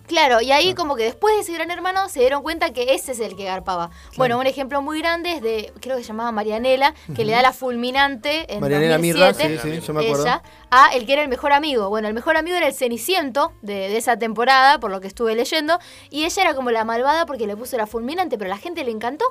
Claro, 0.08 0.42
y 0.42 0.52
ahí 0.52 0.74
como 0.76 0.96
que 0.96 1.04
después 1.04 1.36
de 1.36 1.42
ese 1.42 1.54
gran 1.54 1.72
hermano 1.72 2.08
se 2.10 2.20
dieron 2.20 2.44
cuenta 2.44 2.72
que 2.72 2.94
ese 2.94 3.14
es 3.14 3.20
el 3.20 3.36
que 3.36 3.46
garpaba. 3.46 3.90
Bueno, 4.18 4.38
un 4.38 4.46
ejemplo 4.46 4.82
muy 4.82 5.00
grande 5.00 5.34
es 5.34 5.42
de, 5.42 5.74
creo 5.82 5.98
que 5.98 6.04
se 6.04 6.10
llamaba 6.10 6.32
Marianela, 6.32 6.94
que 7.16 7.26
le 7.26 7.32
da 7.32 7.42
la 7.42 7.54
fulminante 7.54 8.54
en 8.54 8.62
Marianela 8.62 8.98
2007, 8.98 9.50
Mirra, 9.50 9.62
sí, 9.64 9.72
sí, 9.72 9.82
yo 9.86 9.94
me 9.94 10.04
acuerdo. 10.04 10.26
ella, 10.26 10.44
a 10.70 10.94
el 10.94 11.06
que 11.06 11.14
era 11.14 11.22
el 11.22 11.28
mejor 11.30 11.54
amigo. 11.54 11.90
Bueno, 11.90 12.08
el 12.08 12.14
mejor 12.14 12.38
amigo 12.38 12.56
era 12.58 12.68
el 12.68 12.74
Ceniciento 12.74 13.54
de, 13.62 13.74
de 13.74 13.98
esa 13.98 14.18
temporada, 14.18 14.80
por 14.80 14.92
lo 14.92 15.02
que 15.02 15.08
estuve 15.08 15.36
leyendo, 15.36 15.80
y 16.10 16.26
ella 16.26 16.44
era 16.44 16.54
como 16.54 16.72
la 16.72 16.84
malvada 16.84 17.26
porque 17.26 17.48
le 17.48 17.56
puso 17.58 17.78
la 17.78 17.88
fulminante, 17.88 18.38
pero 18.38 18.52
a 18.52 18.56
la 18.56 18.62
gente 18.62 18.84
le 18.84 18.92
encantó. 18.92 19.26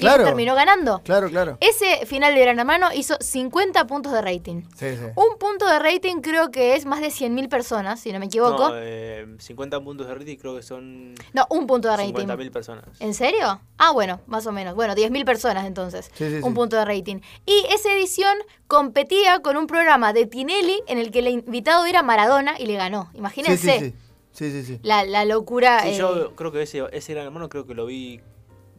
Claro. 0.00 0.24
terminó 0.24 0.54
ganando. 0.54 1.00
Claro, 1.04 1.28
claro. 1.28 1.58
Ese 1.60 2.04
final 2.06 2.34
de 2.34 2.40
Gran 2.40 2.58
Hermano 2.58 2.88
hizo 2.94 3.16
50 3.20 3.86
puntos 3.86 4.12
de 4.12 4.22
rating. 4.22 4.62
Sí, 4.76 4.86
sí. 4.96 5.04
Un 5.14 5.38
punto 5.38 5.66
de 5.66 5.78
rating 5.78 6.16
creo 6.22 6.50
que 6.50 6.74
es 6.74 6.86
más 6.86 7.00
de 7.00 7.08
100.000 7.08 7.48
personas, 7.48 8.00
si 8.00 8.12
no 8.12 8.18
me 8.18 8.26
equivoco. 8.26 8.70
No, 8.70 8.74
eh, 8.76 9.26
50 9.38 9.80
puntos 9.80 10.06
de 10.08 10.14
rating 10.14 10.36
creo 10.36 10.56
que 10.56 10.62
son 10.62 11.14
No, 11.32 11.46
un 11.50 11.66
punto 11.66 11.88
de 11.88 11.96
rating. 11.96 12.26
50.000 12.26 12.50
personas. 12.50 12.84
¿En 13.00 13.14
serio? 13.14 13.60
Ah, 13.78 13.92
bueno, 13.92 14.20
más 14.26 14.46
o 14.46 14.52
menos. 14.52 14.74
Bueno, 14.74 14.94
10.000 14.94 15.24
personas 15.24 15.66
entonces. 15.66 16.10
Sí, 16.14 16.28
sí, 16.28 16.36
un 16.36 16.42
sí. 16.50 16.54
punto 16.54 16.76
de 16.76 16.84
rating. 16.84 17.20
Y 17.46 17.64
esa 17.72 17.92
edición 17.92 18.36
competía 18.66 19.40
con 19.40 19.56
un 19.56 19.66
programa 19.66 20.12
de 20.12 20.26
Tinelli 20.26 20.82
en 20.86 20.98
el 20.98 21.10
que 21.10 21.20
el 21.20 21.28
invitado 21.28 21.84
era 21.86 22.02
Maradona 22.02 22.58
y 22.58 22.66
le 22.66 22.74
ganó. 22.76 23.08
Sí, 23.12 23.18
Imagínense 23.18 23.78
sí, 23.78 23.84
sí. 23.86 23.94
Sí, 24.32 24.50
sí, 24.52 24.62
sí. 24.64 24.80
La, 24.82 25.04
la 25.04 25.24
locura. 25.24 25.80
Sí, 25.82 25.88
eh. 25.90 25.96
yo 25.98 26.34
creo 26.36 26.52
que 26.52 26.62
ese, 26.62 26.82
ese 26.92 27.12
gran 27.14 27.26
hermano 27.26 27.48
creo 27.48 27.66
que 27.66 27.74
lo 27.74 27.86
vi 27.86 28.20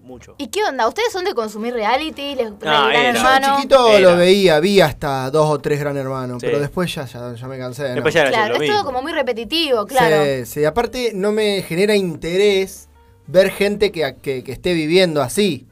mucho. 0.01 0.35
¿Y 0.37 0.47
qué 0.47 0.63
onda? 0.63 0.87
¿Ustedes 0.87 1.11
son 1.11 1.23
de 1.25 1.33
consumir 1.33 1.73
reality? 1.73 2.35
¿Les, 2.35 2.51
No, 2.51 2.57
Gran 2.57 2.91
era. 2.91 3.11
Yo 3.13 3.19
Hermano? 3.19 3.47
de 3.47 3.55
chiquito 3.55 3.87
Era. 3.89 3.99
lo 4.11 4.17
veía, 4.17 4.59
vi 4.59 4.81
hasta 4.81 5.29
dos 5.31 5.49
o 5.49 5.59
tres 5.59 5.79
Gran 5.79 5.97
Hermanos, 5.97 6.37
Sí. 6.41 6.45
pero 6.47 6.59
después 6.59 6.93
ya, 6.93 7.05
ya, 7.05 7.33
ya 7.35 7.47
me 7.47 7.57
cansé. 7.57 7.89
¿no? 7.89 7.95
Después 7.95 8.13
ya 8.13 8.21
era 8.21 8.29
Claro, 8.31 8.55
es 8.61 8.69
todo 8.69 8.83
como 8.85 9.01
muy 9.01 9.11
repetitivo, 9.13 9.85
claro. 9.85 10.23
Sí, 10.23 10.45
sí, 10.45 10.65
aparte 10.65 11.11
no 11.13 11.31
me 11.31 11.61
genera 11.63 11.95
interés 11.95 12.89
ver 13.27 13.51
gente 13.51 13.91
que, 13.91 14.15
que, 14.21 14.43
que 14.43 14.51
esté 14.51 14.73
viviendo 14.73 15.21
así. 15.21 15.67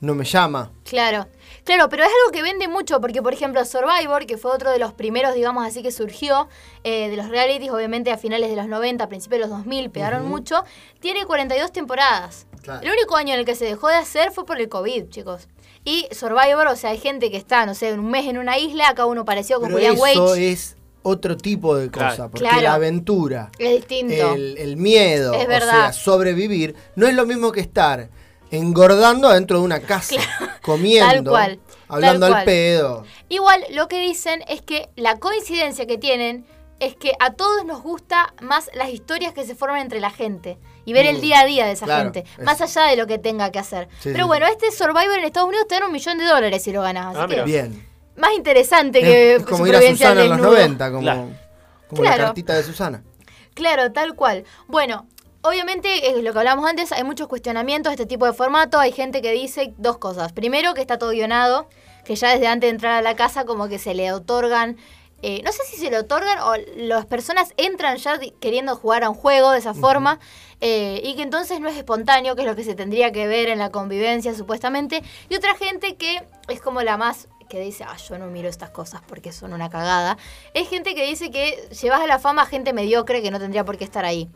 No 0.00 0.16
me 0.16 0.24
llama. 0.24 0.72
Claro, 0.82 1.28
claro, 1.62 1.88
pero 1.88 2.02
es 2.02 2.08
algo 2.08 2.32
que 2.32 2.42
vende 2.42 2.66
mucho, 2.66 3.00
porque 3.00 3.22
por 3.22 3.32
ejemplo 3.32 3.64
Survivor, 3.64 4.26
que 4.26 4.36
fue 4.36 4.50
otro 4.50 4.72
de 4.72 4.80
los 4.80 4.92
primeros, 4.92 5.32
digamos 5.32 5.64
así, 5.64 5.80
que 5.80 5.92
surgió 5.92 6.48
eh, 6.82 7.08
de 7.08 7.16
los 7.16 7.28
realities, 7.28 7.70
obviamente 7.70 8.10
a 8.10 8.18
finales 8.18 8.50
de 8.50 8.56
los 8.56 8.66
90, 8.66 9.04
a 9.04 9.08
principios 9.08 9.36
de 9.42 9.46
los 9.46 9.50
2000, 9.58 9.90
pegaron 9.90 10.26
mucho, 10.28 10.64
tiene 10.98 11.24
42 11.24 11.70
temporadas. 11.70 12.46
Claro. 12.62 12.80
El 12.86 12.92
único 12.92 13.16
año 13.16 13.34
en 13.34 13.40
el 13.40 13.44
que 13.46 13.54
se 13.54 13.64
dejó 13.64 13.88
de 13.88 13.96
hacer 13.96 14.30
fue 14.32 14.46
por 14.46 14.60
el 14.60 14.68
COVID, 14.68 15.08
chicos. 15.10 15.48
Y 15.84 16.06
Survivor, 16.12 16.68
o 16.68 16.76
sea, 16.76 16.90
hay 16.90 16.98
gente 16.98 17.30
que 17.30 17.36
está, 17.36 17.66
no 17.66 17.74
sé, 17.74 17.92
un 17.92 18.08
mes 18.10 18.26
en 18.26 18.38
una 18.38 18.56
isla, 18.58 18.88
acá 18.88 19.04
uno 19.06 19.24
pareció 19.24 19.58
con 19.60 19.72
Pero 19.74 19.94
Julián 19.94 20.10
eso 20.12 20.24
Wage. 20.30 20.52
es 20.52 20.76
otro 21.02 21.36
tipo 21.36 21.76
de 21.76 21.90
cosa, 21.90 22.14
Claro. 22.14 22.30
porque 22.30 22.44
Claro. 22.48 22.62
la 22.62 22.74
aventura, 22.74 23.50
Es 23.58 23.74
distinto. 23.74 24.34
el, 24.34 24.56
el 24.58 24.76
miedo, 24.76 25.34
Es 25.34 25.46
o 25.46 25.66
sea, 25.66 25.92
sobrevivir, 25.92 26.76
no 26.94 27.08
es 27.08 27.14
lo 27.14 27.26
mismo 27.26 27.50
que 27.50 27.60
estar 27.60 28.08
engordando 28.52 29.28
adentro 29.28 29.58
de 29.58 29.64
una 29.64 29.80
casa, 29.80 30.14
comiendo, 30.62 31.08
Tal 31.10 31.24
cual, 31.24 31.60
hablando 31.88 32.26
al 32.26 32.44
pedo. 32.44 33.04
Igual 33.28 33.64
lo 33.70 33.88
que 33.88 33.98
dicen 34.00 34.44
es 34.46 34.62
que 34.62 34.88
la 34.94 35.18
coincidencia 35.18 35.86
que 35.86 35.98
tienen 35.98 36.46
es 36.78 36.94
que 36.94 37.12
a 37.18 37.32
todos 37.32 37.64
nos 37.64 37.82
gusta 37.82 38.34
más 38.42 38.70
las 38.74 38.90
historias 38.90 39.32
que 39.32 39.44
se 39.44 39.54
forman 39.54 39.80
entre 39.80 40.00
la 40.00 40.10
gente 40.10 40.58
y 40.84 40.92
ver 40.92 41.06
el 41.06 41.18
Mm, 41.18 41.20
día 41.20 41.40
a 41.40 41.44
día 41.46 41.66
de 41.66 41.72
esa 41.72 41.86
claro, 41.86 42.04
gente, 42.04 42.24
es- 42.38 42.44
más 42.44 42.60
allá 42.60 42.82
de 42.84 42.96
lo 42.96 43.06
que 43.06 43.18
tenga 43.18 43.50
que 43.50 43.58
hacer. 43.58 43.88
Sí, 44.00 44.10
Pero 44.12 44.24
sí, 44.24 44.28
bueno, 44.28 44.46
sí. 44.46 44.52
este 44.52 44.70
Survivor 44.72 45.18
en 45.18 45.24
Estados 45.24 45.48
Unidos 45.48 45.66
te 45.68 45.74
dan 45.76 45.84
un 45.84 45.92
millón 45.92 46.18
de 46.18 46.24
dólares 46.24 46.62
si 46.62 46.72
lo 46.72 46.82
ganas, 46.82 47.14
así 47.16 47.18
Ah, 47.20 47.26
que. 47.28 47.42
Bien. 47.42 47.88
más 48.16 48.32
interesante 48.34 49.00
que 49.00 49.34
Es, 49.36 49.40
es 49.40 49.46
como 49.46 49.66
ir 49.66 49.74
a 49.76 49.80
Susana 49.80 50.22
en 50.22 50.28
los 50.28 50.38
desnudo. 50.38 50.52
90, 50.56 50.90
como, 50.90 51.02
Claro. 51.02 51.28
como 51.88 52.02
la 52.04 52.16
cartita 52.16 52.54
de 52.54 52.62
Susana. 52.62 53.02
Claro, 53.54 53.92
tal 53.92 54.14
cual. 54.14 54.44
Bueno, 54.66 55.06
obviamente 55.42 56.10
es 56.10 56.22
lo 56.22 56.32
que 56.32 56.38
hablamos 56.38 56.68
antes, 56.68 56.92
hay 56.92 57.04
muchos 57.04 57.28
cuestionamientos 57.28 57.90
de 57.90 57.94
este 57.94 58.06
tipo 58.06 58.26
de 58.26 58.32
formato. 58.32 58.78
Hay 58.78 58.92
gente 58.92 59.22
que 59.22 59.32
dice 59.32 59.74
dos 59.76 59.98
cosas. 59.98 60.32
Primero, 60.32 60.74
que 60.74 60.80
está 60.80 60.98
todo 60.98 61.10
guionado, 61.10 61.68
que 62.04 62.14
ya 62.16 62.30
desde 62.30 62.46
antes 62.48 62.68
de 62.68 62.74
entrar 62.74 62.92
a 62.94 63.02
la 63.02 63.14
casa 63.16 63.44
como 63.44 63.68
que 63.68 63.78
se 63.78 63.94
le 63.94 64.12
otorgan 64.12 64.76
eh, 65.24 65.40
no 65.44 65.52
sé 65.52 65.60
si 65.70 65.76
se 65.76 65.88
lo 65.88 66.00
otorgan 66.00 66.36
o 66.40 66.54
las 66.78 67.06
personas 67.06 67.54
entran 67.56 67.96
ya 67.98 68.18
queriendo 68.40 68.74
jugar 68.74 69.04
a 69.04 69.08
un 69.08 69.14
juego 69.14 69.52
de 69.52 69.60
esa 69.60 69.72
forma 69.72 70.18
eh, 70.64 71.00
y 71.04 71.16
que 71.16 71.22
entonces 71.22 71.60
no 71.60 71.68
es 71.68 71.76
espontáneo, 71.76 72.34
que 72.36 72.42
es 72.42 72.46
lo 72.48 72.56
que 72.56 72.64
se 72.64 72.74
tendría 72.74 73.10
que 73.12 73.26
ver 73.26 73.48
en 73.50 73.58
la 73.58 73.68
convivencia 73.70 74.32
supuestamente. 74.34 75.02
Y 75.28 75.34
otra 75.34 75.54
gente 75.56 75.96
que 75.96 76.22
es 76.48 76.60
como 76.62 76.80
la 76.82 76.96
más 76.96 77.28
que 77.50 77.60
dice, 77.60 77.84
ah, 77.84 77.96
yo 78.08 78.16
no 78.16 78.28
miro 78.28 78.48
estas 78.48 78.70
cosas 78.70 79.02
porque 79.06 79.30
son 79.32 79.52
una 79.52 79.68
cagada. 79.68 80.16
Es 80.54 80.68
gente 80.70 80.94
que 80.94 81.04
dice 81.04 81.30
que 81.30 81.68
llevas 81.82 82.00
a 82.00 82.06
la 82.06 82.18
fama 82.18 82.42
a 82.42 82.46
gente 82.46 82.72
mediocre 82.72 83.20
que 83.20 83.30
no 83.30 83.38
tendría 83.38 83.64
por 83.64 83.76
qué 83.76 83.84
estar 83.84 84.04
ahí. 84.06 84.28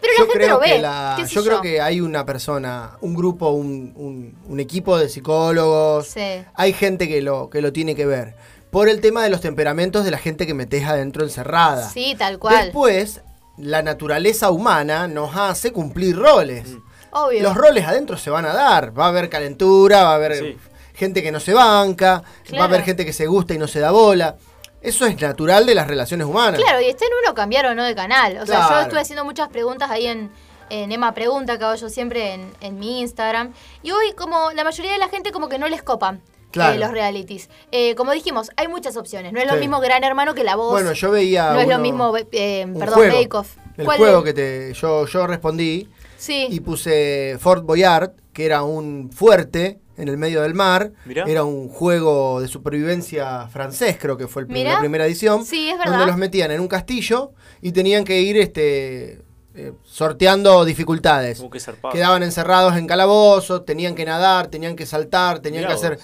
Pero 0.00 0.12
la 0.12 0.18
gente 0.26 0.32
creo 0.34 0.48
lo 0.50 0.58
ve. 0.60 0.66
que 0.72 0.78
la- 0.80 1.16
yo 1.26 1.42
creo 1.44 1.60
que 1.62 1.80
hay 1.80 2.00
una 2.02 2.26
persona, 2.26 2.98
un 3.00 3.14
grupo, 3.14 3.48
un, 3.50 3.92
un- 3.96 4.36
un 4.48 4.60
equipo 4.60 4.98
de 4.98 5.08
psicólogos. 5.08 6.08
Sí. 6.08 6.42
Hay 6.54 6.72
gente 6.74 7.08
que 7.08 7.22
lo, 7.22 7.48
que 7.48 7.62
lo 7.62 7.72
tiene 7.72 7.94
que 7.94 8.04
ver. 8.04 8.34
Por 8.70 8.88
el 8.90 9.00
tema 9.00 9.22
de 9.22 9.30
los 9.30 9.40
temperamentos 9.40 10.04
de 10.04 10.10
la 10.10 10.18
gente 10.18 10.46
que 10.46 10.52
metes 10.52 10.84
adentro 10.84 11.22
encerrada. 11.24 11.88
Sí, 11.88 12.14
tal 12.18 12.38
cual. 12.38 12.64
Después, 12.64 13.22
la 13.58 13.82
naturaleza 13.82 14.50
humana 14.50 15.08
nos 15.08 15.34
hace 15.36 15.72
cumplir 15.72 16.16
roles. 16.16 16.76
Obvio. 17.12 17.42
Los 17.42 17.54
roles 17.54 17.86
adentro 17.86 18.16
se 18.16 18.30
van 18.30 18.44
a 18.44 18.52
dar. 18.52 18.98
Va 18.98 19.06
a 19.06 19.08
haber 19.08 19.28
calentura, 19.30 20.04
va 20.04 20.12
a 20.12 20.14
haber 20.16 20.34
Sí. 20.36 20.56
gente 20.94 21.22
que 21.22 21.32
no 21.32 21.40
se 21.40 21.54
banca, 21.54 22.22
va 22.54 22.62
a 22.62 22.64
haber 22.64 22.82
gente 22.82 23.04
que 23.06 23.12
se 23.12 23.26
gusta 23.26 23.54
y 23.54 23.58
no 23.58 23.66
se 23.68 23.80
da 23.80 23.90
bola. 23.90 24.36
Eso 24.82 25.06
es 25.06 25.20
natural 25.20 25.66
de 25.66 25.74
las 25.74 25.86
relaciones 25.86 26.26
humanas. 26.26 26.60
Claro, 26.60 26.80
y 26.80 26.86
está 26.86 27.06
en 27.06 27.12
uno 27.24 27.34
cambiar 27.34 27.66
o 27.66 27.74
no 27.74 27.84
de 27.84 27.94
canal. 27.94 28.38
O 28.38 28.46
sea, 28.46 28.68
yo 28.70 28.80
estuve 28.82 29.00
haciendo 29.00 29.24
muchas 29.24 29.48
preguntas 29.48 29.90
ahí 29.90 30.06
en, 30.06 30.30
en 30.70 30.92
Emma 30.92 31.12
Pregunta, 31.12 31.58
que 31.58 31.64
hago 31.64 31.74
yo 31.74 31.88
siempre 31.88 32.34
en, 32.34 32.52
en 32.60 32.78
mi 32.78 33.00
Instagram. 33.00 33.52
Y 33.82 33.90
hoy, 33.90 34.12
como 34.16 34.52
la 34.52 34.62
mayoría 34.62 34.92
de 34.92 34.98
la 34.98 35.08
gente, 35.08 35.32
como 35.32 35.48
que 35.48 35.58
no 35.58 35.68
les 35.68 35.82
copan. 35.82 36.22
Claro. 36.56 36.74
eh, 36.74 36.78
los 36.78 36.90
realities. 36.90 37.48
Eh, 37.72 37.94
como 37.94 38.12
dijimos, 38.12 38.50
hay 38.56 38.68
muchas 38.68 38.96
opciones. 38.96 39.32
No 39.32 39.40
es 39.40 39.46
lo 39.46 39.54
Sí. 39.54 39.60
mismo 39.60 39.80
Gran 39.80 40.02
Hermano 40.04 40.34
que 40.34 40.44
La 40.44 40.56
Voz. 40.56 40.72
Bueno, 40.72 40.92
yo 40.92 41.10
veía. 41.10 41.52
no 41.52 41.60
es 41.60 41.68
lo 41.68 41.78
mismo, 41.78 42.12
eh, 42.16 42.66
perdón, 42.78 42.94
juego. 42.94 43.16
Bake 43.16 43.34
Off. 43.34 43.56
El 43.76 43.84
¿Cuál 43.84 43.98
juego 43.98 44.18
es? 44.18 44.24
que 44.24 44.32
te, 44.34 44.72
yo, 44.74 45.06
yo 45.06 45.26
respondí 45.26 45.88
Sí. 46.18 46.46
y 46.50 46.60
puse 46.60 47.36
Fort 47.38 47.64
Boyard, 47.64 48.12
que 48.32 48.46
era 48.46 48.62
un 48.62 49.10
fuerte 49.12 49.78
en 49.98 50.08
el 50.08 50.16
medio 50.18 50.42
del 50.42 50.54
mar. 50.54 50.92
Mirá. 51.04 51.24
Era 51.26 51.44
un 51.44 51.68
juego 51.68 52.40
de 52.40 52.48
supervivencia 52.48 53.48
francés, 53.48 53.96
creo 54.00 54.16
que 54.16 54.28
fue 54.28 54.42
el 54.42 54.64
la 54.64 54.78
primera 54.78 55.06
edición. 55.06 55.44
Sí, 55.44 55.68
es 55.70 55.78
verdad. 55.78 55.92
Donde 55.92 56.06
los 56.06 56.16
metían 56.16 56.50
en 56.50 56.60
un 56.60 56.68
castillo 56.68 57.32
y 57.62 57.72
tenían 57.72 58.04
que 58.04 58.20
ir 58.20 58.36
este, 58.38 59.22
eh, 59.54 59.72
sorteando 59.84 60.64
dificultades. 60.66 61.40
Uh. 61.40 61.50
Quedaban 61.90 62.22
encerrados 62.22 62.76
en 62.76 62.86
calabozos, 62.86 63.64
tenían 63.64 63.94
que 63.94 64.04
nadar, 64.04 64.48
tenían 64.48 64.76
que 64.76 64.84
saltar, 64.86 65.40
tenían 65.40 65.62
Mirá 65.64 65.68
que 65.68 65.74
hacer... 65.74 65.98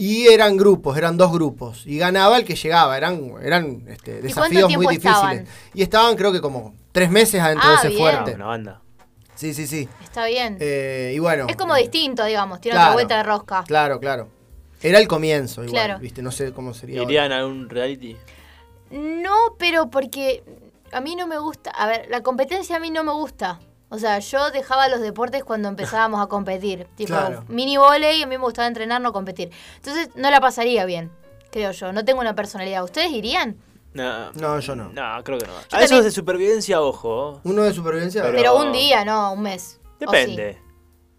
Y 0.00 0.28
eran 0.28 0.56
grupos, 0.56 0.96
eran 0.96 1.16
dos 1.16 1.32
grupos. 1.32 1.84
Y 1.84 1.98
ganaba 1.98 2.36
el 2.36 2.44
que 2.44 2.54
llegaba. 2.54 2.96
Eran, 2.96 3.32
eran 3.42 3.82
este, 3.88 4.22
desafíos 4.22 4.72
muy 4.72 4.86
difíciles. 4.86 5.12
estaban? 5.16 5.46
Y 5.74 5.82
estaban 5.82 6.14
creo 6.16 6.30
que 6.30 6.40
como 6.40 6.72
tres 6.92 7.10
meses 7.10 7.40
adentro 7.40 7.68
Ah, 7.68 7.70
de 7.72 7.76
ese 7.78 7.88
bien. 7.88 8.06
Ah, 8.06 8.10
fuerte. 8.12 8.34
una 8.36 8.46
banda. 8.46 8.82
Sí, 9.34 9.52
sí, 9.54 9.66
sí. 9.66 9.88
Está 10.04 10.26
bien. 10.26 10.56
Eh, 10.60 11.12
y 11.16 11.18
bueno. 11.18 11.46
es 11.48 11.56
como 11.56 11.74
eh, 11.74 11.80
distinto, 11.82 12.24
digamos. 12.24 12.60
Tiene 12.60 12.76
claro. 12.76 12.90
otra 12.90 12.94
vuelta 12.94 13.16
de 13.16 13.22
rosca. 13.24 13.64
Claro, 13.66 13.98
claro. 13.98 14.28
Era 14.80 15.00
el 15.00 15.08
comienzo, 15.08 15.64
igual, 15.64 15.84
Claro. 15.86 15.98
¿viste? 16.00 16.22
No 16.22 16.30
sé 16.30 16.52
cómo 16.52 16.74
sería. 16.74 17.00
ahora. 17.00 17.10
¿Irían 17.10 17.32
a 17.32 17.44
un 17.44 17.68
reality? 17.68 18.16
No, 18.92 19.34
pero 19.58 19.90
porque 19.90 20.44
a 20.92 21.00
mí 21.00 21.16
no 21.16 21.26
me 21.26 21.38
gusta. 21.38 21.70
A 21.70 21.88
ver, 21.88 22.06
la 22.08 22.22
competencia 22.22 22.76
a 22.76 22.78
mí 22.80 22.90
no 22.90 23.02
me 23.02 23.12
gusta. 23.12 23.58
O 23.90 23.98
sea, 23.98 24.18
yo 24.18 24.50
dejaba 24.50 24.88
los 24.88 25.00
deportes 25.00 25.44
cuando 25.44 25.68
empezábamos 25.74 26.20
a 26.22 26.26
competir. 26.26 26.86
Tipo, 26.96 27.08
Claro. 27.14 27.44
mini 27.48 27.76
volei, 27.76 28.22
a 28.22 28.26
mí 28.26 28.36
me 28.36 28.42
gustaba 28.44 28.68
entrenar, 28.68 29.00
no 29.00 29.12
competir. 29.12 29.50
Entonces, 29.76 30.10
no 30.14 30.30
la 30.30 30.40
pasaría 30.40 30.84
bien, 30.84 31.10
creo 31.50 31.70
yo. 31.72 31.92
No 31.92 32.04
tengo 32.04 32.20
una 32.20 32.34
personalidad. 32.34 32.84
¿Ustedes 32.84 33.10
irían? 33.10 33.56
No, 33.94 34.30
No, 34.32 34.60
yo 34.60 34.76
no. 34.76 34.90
no, 34.90 35.24
creo 35.24 35.38
que 35.38 35.46
no. 35.46 35.56
A 35.56 35.62
también- 35.62 35.84
esos 35.92 36.04
de 36.04 36.10
supervivencia, 36.10 36.80
ojo. 36.82 37.40
Uno 37.44 37.62
de 37.62 37.72
supervivencia. 37.72 38.22
Pero- 38.22 38.36
Pero, 38.36 38.56
un 38.58 38.72
día, 38.72 39.04
no, 39.04 39.32
un 39.32 39.42
mes. 39.42 39.80
¿O 39.84 39.98
Depende. 40.00 40.60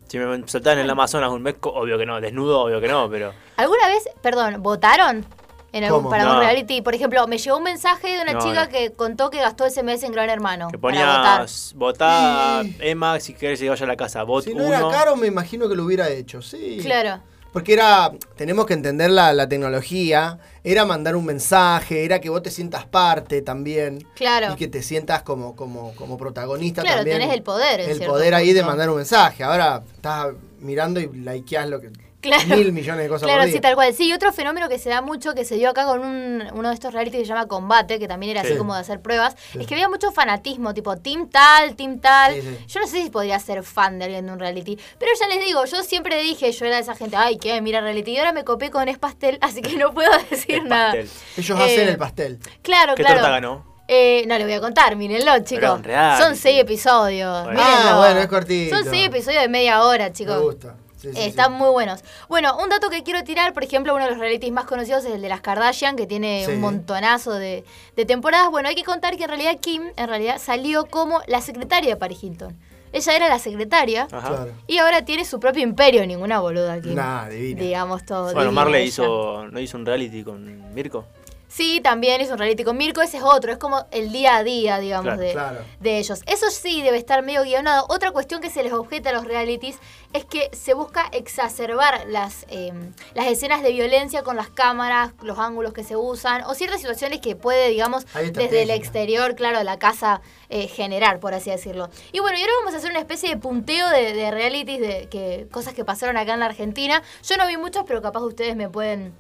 Si 0.08 0.18
me 0.18 0.48
soltaban 0.48 0.80
en 0.80 0.86
el 0.86 0.90
Amazonas 0.92 1.30
un 1.32 1.42
mes, 1.44 1.56
obvio 1.62 1.98
que 1.98 2.06
no. 2.06 2.20
Desnudo, 2.22 2.62
obvio 2.62 2.80
que 2.82 2.88
no, 2.88 3.10
pero. 3.10 3.34
¿Alguna 3.58 3.88
vez, 3.88 4.08
perdón, 4.22 4.62
votaron? 4.64 5.26
En 5.72 5.84
algún, 5.84 6.00
¿Cómo? 6.00 6.10
para 6.10 6.24
No. 6.26 6.34
un 6.34 6.40
reality, 6.40 6.82
por 6.82 6.96
ejemplo, 6.96 7.26
me 7.28 7.38
llegó 7.38 7.58
un 7.58 7.64
mensaje 7.64 8.08
de 8.16 8.22
una 8.24 8.34
No, 8.34 8.40
chica 8.40 8.66
no. 8.66 8.70
que 8.72 8.92
contó 8.92 9.30
que 9.30 9.38
gastó 9.40 9.66
ese 9.66 9.84
mes 9.84 10.02
en 10.04 10.12
Gran 10.12 10.30
Hermano. 10.30 10.70
Que 10.72 10.80
para 10.80 10.96
votar. 10.98 11.36
ponías, 11.38 11.74
votá, 11.76 12.64
Emma, 12.80 13.20
si 13.20 13.34
querés 13.34 13.60
que 13.60 13.70
vaya 13.70 13.86
a 13.86 13.88
la 13.88 13.96
casa, 13.96 14.24
vot 14.24 14.44
Si 14.44 14.54
no 14.54 14.64
uno. 14.66 14.74
era 14.76 14.90
caro, 14.90 15.16
me 15.16 15.28
imagino 15.28 15.70
que 15.70 15.76
lo 15.76 15.84
hubiera 15.86 16.10
hecho, 16.10 16.42
sí. 16.42 16.80
Claro. 16.82 17.22
Porque 17.54 17.74
era, 17.74 18.12
tenemos 18.36 18.68
que 18.68 18.74
entender 18.76 19.10
la, 19.10 19.34
la 19.34 19.50
tecnología, 19.50 20.38
era 20.64 20.86
mandar 20.86 21.16
un 21.16 21.26
mensaje, 21.26 22.06
era 22.06 22.22
que 22.22 22.30
vos 22.30 22.44
te 22.44 22.52
sientas 22.52 22.86
parte 22.86 23.42
también. 23.42 24.06
Claro. 24.16 24.54
Y 24.54 24.56
que 24.56 24.68
te 24.68 24.84
sientas 24.84 25.24
como, 25.24 25.56
como, 25.56 25.96
como 25.96 26.16
protagonista 26.18 26.84
Claro, 26.84 26.98
también. 26.98 27.18
tenés 27.20 27.34
el 27.34 27.42
poder, 27.42 27.80
en 27.80 27.90
El 27.90 28.06
poder 28.06 28.36
ahí 28.36 28.54
de 28.54 28.64
mandar 28.64 28.90
un 28.92 28.98
mensaje. 28.98 29.44
Ahora 29.44 29.82
estás 29.96 30.28
mirando 30.60 31.00
y 31.00 31.08
likeás 31.12 31.68
lo 31.70 31.80
que... 31.82 31.90
Claro. 32.22 32.44
Mil 32.58 32.74
millones 32.74 33.04
de 33.04 33.08
cosas 33.10 33.24
Claro, 33.28 33.40
por 33.44 33.46
día. 33.48 33.56
sí, 33.56 33.62
tal 33.62 33.76
cual. 33.76 33.94
Sí, 33.94 34.08
y 34.10 34.14
otro 34.14 34.34
fenómeno 34.34 34.68
que 34.68 34.78
se 34.78 34.90
da 34.90 35.02
mucho, 35.02 35.34
que 35.34 35.46
se 35.46 35.56
dio 35.56 35.70
acá 35.70 35.86
con 35.86 36.02
un, 36.02 36.44
uno 36.54 36.68
de 36.68 36.74
estos 36.74 36.94
reality 36.94 37.18
que 37.18 37.24
se 37.24 37.30
llama 37.30 37.48
Combate, 37.48 37.98
que 37.98 38.08
también 38.10 38.32
era 38.32 38.42
así 38.42 38.52
Sí. 38.52 38.58
como 38.58 38.74
de 38.76 38.82
hacer 38.82 39.02
pruebas, 39.02 39.36
Sí. 39.54 39.60
es 39.62 39.68
que 39.68 39.76
había 39.76 39.88
mucho 39.88 40.12
fanatismo, 40.12 40.74
tipo 40.74 40.98
team 40.98 41.30
tal, 41.30 41.76
team 41.76 42.00
tal. 42.00 42.34
Sí, 42.36 42.42
sí. 42.42 42.58
Yo 42.68 42.80
no 42.82 42.88
sé 42.88 43.04
si 43.04 43.10
podría 43.10 43.40
ser 43.40 43.64
fan 43.64 44.00
de 44.00 44.06
alguien 44.06 44.26
de 44.26 44.34
un 44.34 44.40
reality, 44.40 44.78
pero 45.00 45.12
ya 45.20 45.28
les 45.28 45.40
digo, 45.46 45.64
yo 45.64 45.82
siempre 45.84 46.22
dije, 46.22 46.52
yo 46.52 46.66
era 46.66 46.76
de 46.76 46.82
esa 46.82 46.96
gente, 46.96 47.16
ay, 47.16 47.38
¿qué? 47.38 47.62
Mira 47.62 47.80
reality. 47.80 48.12
Y 48.12 48.18
ahora 48.18 48.34
me 48.34 48.44
copé 48.44 48.70
con 48.70 48.90
Es 48.90 48.98
Pastel, 48.98 49.38
así 49.42 49.62
que 49.62 49.78
no 49.78 49.94
puedo 49.94 50.12
decir 50.30 50.56
Es 50.58 50.64
nada. 50.66 50.86
pastel. 50.92 51.10
Ellos 51.38 51.60
Eh, 51.60 51.64
hacen 51.64 51.88
el 51.90 51.98
pastel. 51.98 52.40
Claro, 52.62 52.96
¿Qué 52.96 53.04
claro. 53.04 53.20
torta 53.20 53.30
ganó? 53.32 53.66
Eh, 53.88 54.24
no 54.28 54.38
les 54.38 54.46
voy 54.46 54.54
a 54.54 54.60
contar, 54.62 54.96
mírenlo, 54.96 55.40
chicos. 55.46 55.80
Son 56.20 56.36
seis 56.36 56.60
episodios. 56.60 57.46
Bueno. 57.46 57.60
Ah, 57.64 57.96
bueno, 57.98 58.20
es 58.20 58.28
cortito. 58.28 58.76
Son 58.76 58.86
seis 58.88 59.08
episodios 59.08 59.42
de 59.42 59.48
media 59.50 59.82
hora, 59.84 60.12
chicos. 60.14 60.36
Me 60.36 60.44
gusta. 60.44 60.76
Sí, 61.00 61.08
sí, 61.10 61.14
sí. 61.16 61.22
Están 61.22 61.54
muy 61.54 61.70
buenos. 61.70 62.04
Bueno, 62.28 62.58
un 62.62 62.70
dato 62.70 62.90
que 62.90 63.04
quiero 63.04 63.24
tirar, 63.24 63.54
por 63.54 63.64
ejemplo, 63.64 63.96
uno 63.96 64.04
de 64.04 64.10
los 64.12 64.20
realities 64.20 64.52
más 64.52 64.66
conocidos 64.66 65.06
es 65.06 65.12
el 65.14 65.22
de 65.22 65.30
las 65.30 65.42
Kardashian, 65.42 65.96
que 65.96 66.06
tiene 66.08 66.44
Sí. 66.46 66.52
un 66.52 66.60
montonazo 66.62 67.34
de, 67.34 67.64
de 67.96 68.06
temporadas. 68.06 68.50
Bueno, 68.52 68.68
hay 68.70 68.76
que 68.76 68.84
contar 68.84 69.16
que 69.16 69.24
en 69.24 69.30
realidad 69.30 69.58
Kim, 69.62 69.84
en 69.96 70.08
realidad, 70.10 70.38
salió 70.40 70.86
como 70.88 71.22
la 71.28 71.40
secretaria 71.42 71.92
de 71.92 71.96
Paris 71.96 72.24
Hilton. 72.24 72.58
Ella 72.92 73.16
era 73.16 73.30
la 73.30 73.38
secretaria 73.38 74.08
Ajá. 74.12 74.28
Claro. 74.28 74.52
y 74.66 74.78
ahora 74.80 75.06
tiene 75.06 75.24
su 75.24 75.40
propio 75.40 75.62
imperio, 75.62 76.06
ninguna 76.08 76.40
boluda 76.40 76.82
Kim. 76.82 76.96
Nah, 76.96 77.30
divina. 77.30 77.62
Digamos 77.62 78.04
todo. 78.04 78.34
Bueno, 78.34 78.52
Marley 78.52 78.88
hizo, 78.88 79.48
¿no 79.52 79.60
hizo 79.60 79.78
un 79.78 79.86
reality 79.86 80.24
con 80.24 80.74
Mirko? 80.74 81.06
Sí, 81.52 81.82
también 81.82 82.22
hizo 82.22 82.34
un 82.34 82.38
reality 82.38 82.64
con 82.64 82.78
Mirko, 82.78 83.02
ese 83.02 83.18
es 83.18 83.24
otro, 83.24 83.52
es 83.52 83.58
como 83.58 83.88
el 83.90 84.12
día 84.12 84.38
a 84.38 84.44
día, 84.44 84.78
digamos, 84.78 85.06
Claro, 85.16 85.20
de, 85.22 85.32
claro. 85.32 85.60
de 85.80 85.98
ellos. 85.98 86.22
Eso 86.28 86.52
sí 86.52 86.84
debe 86.84 86.98
estar 87.00 87.24
medio 87.24 87.42
guionado. 87.42 87.88
Otra 87.90 88.12
cuestión 88.12 88.40
que 88.40 88.52
se 88.52 88.62
les 88.62 88.72
objeta 88.72 89.10
a 89.10 89.14
los 89.14 89.26
realities 89.26 89.80
es 90.14 90.26
que 90.26 90.52
se 90.54 90.76
busca 90.76 91.10
exacerbar 91.12 92.06
las, 92.08 92.46
eh, 92.50 92.72
las 93.16 93.26
escenas 93.26 93.64
de 93.64 93.72
violencia 93.72 94.22
con 94.22 94.36
las 94.36 94.50
cámaras, 94.50 95.12
los 95.24 95.40
ángulos 95.40 95.74
que 95.74 95.84
se 95.84 95.96
usan, 95.96 96.44
o 96.44 96.54
ciertas 96.54 96.82
situaciones 96.82 97.20
que 97.20 97.36
puede, 97.36 97.70
digamos, 97.70 98.06
desde 98.34 98.62
el 98.62 98.70
exterior, 98.70 99.34
claro, 99.34 99.64
la 99.64 99.80
casa 99.80 100.22
eh, 100.50 100.68
generar, 100.68 101.20
por 101.20 101.34
así 101.34 101.50
decirlo. 101.50 101.90
Y 102.12 102.20
bueno, 102.20 102.38
y 102.38 102.42
ahora 102.42 102.54
vamos 102.60 102.76
a 102.76 102.78
hacer 102.78 102.92
una 102.92 103.00
especie 103.00 103.28
de 103.28 103.38
punteo 103.38 103.90
de, 103.90 104.14
de 104.14 104.30
realities, 104.30 104.80
de 104.80 105.08
que, 105.10 105.48
cosas 105.50 105.74
que 105.74 105.84
pasaron 105.84 106.16
acá 106.16 106.36
en 106.36 106.42
la 106.42 106.46
Argentina. 106.46 107.02
Yo 107.28 107.38
no 107.38 107.48
vi 107.48 107.58
muchos, 107.58 107.86
pero 107.88 108.04
capaz 108.04 108.20
ustedes 108.22 108.56
me 108.56 108.70
pueden... 108.70 109.16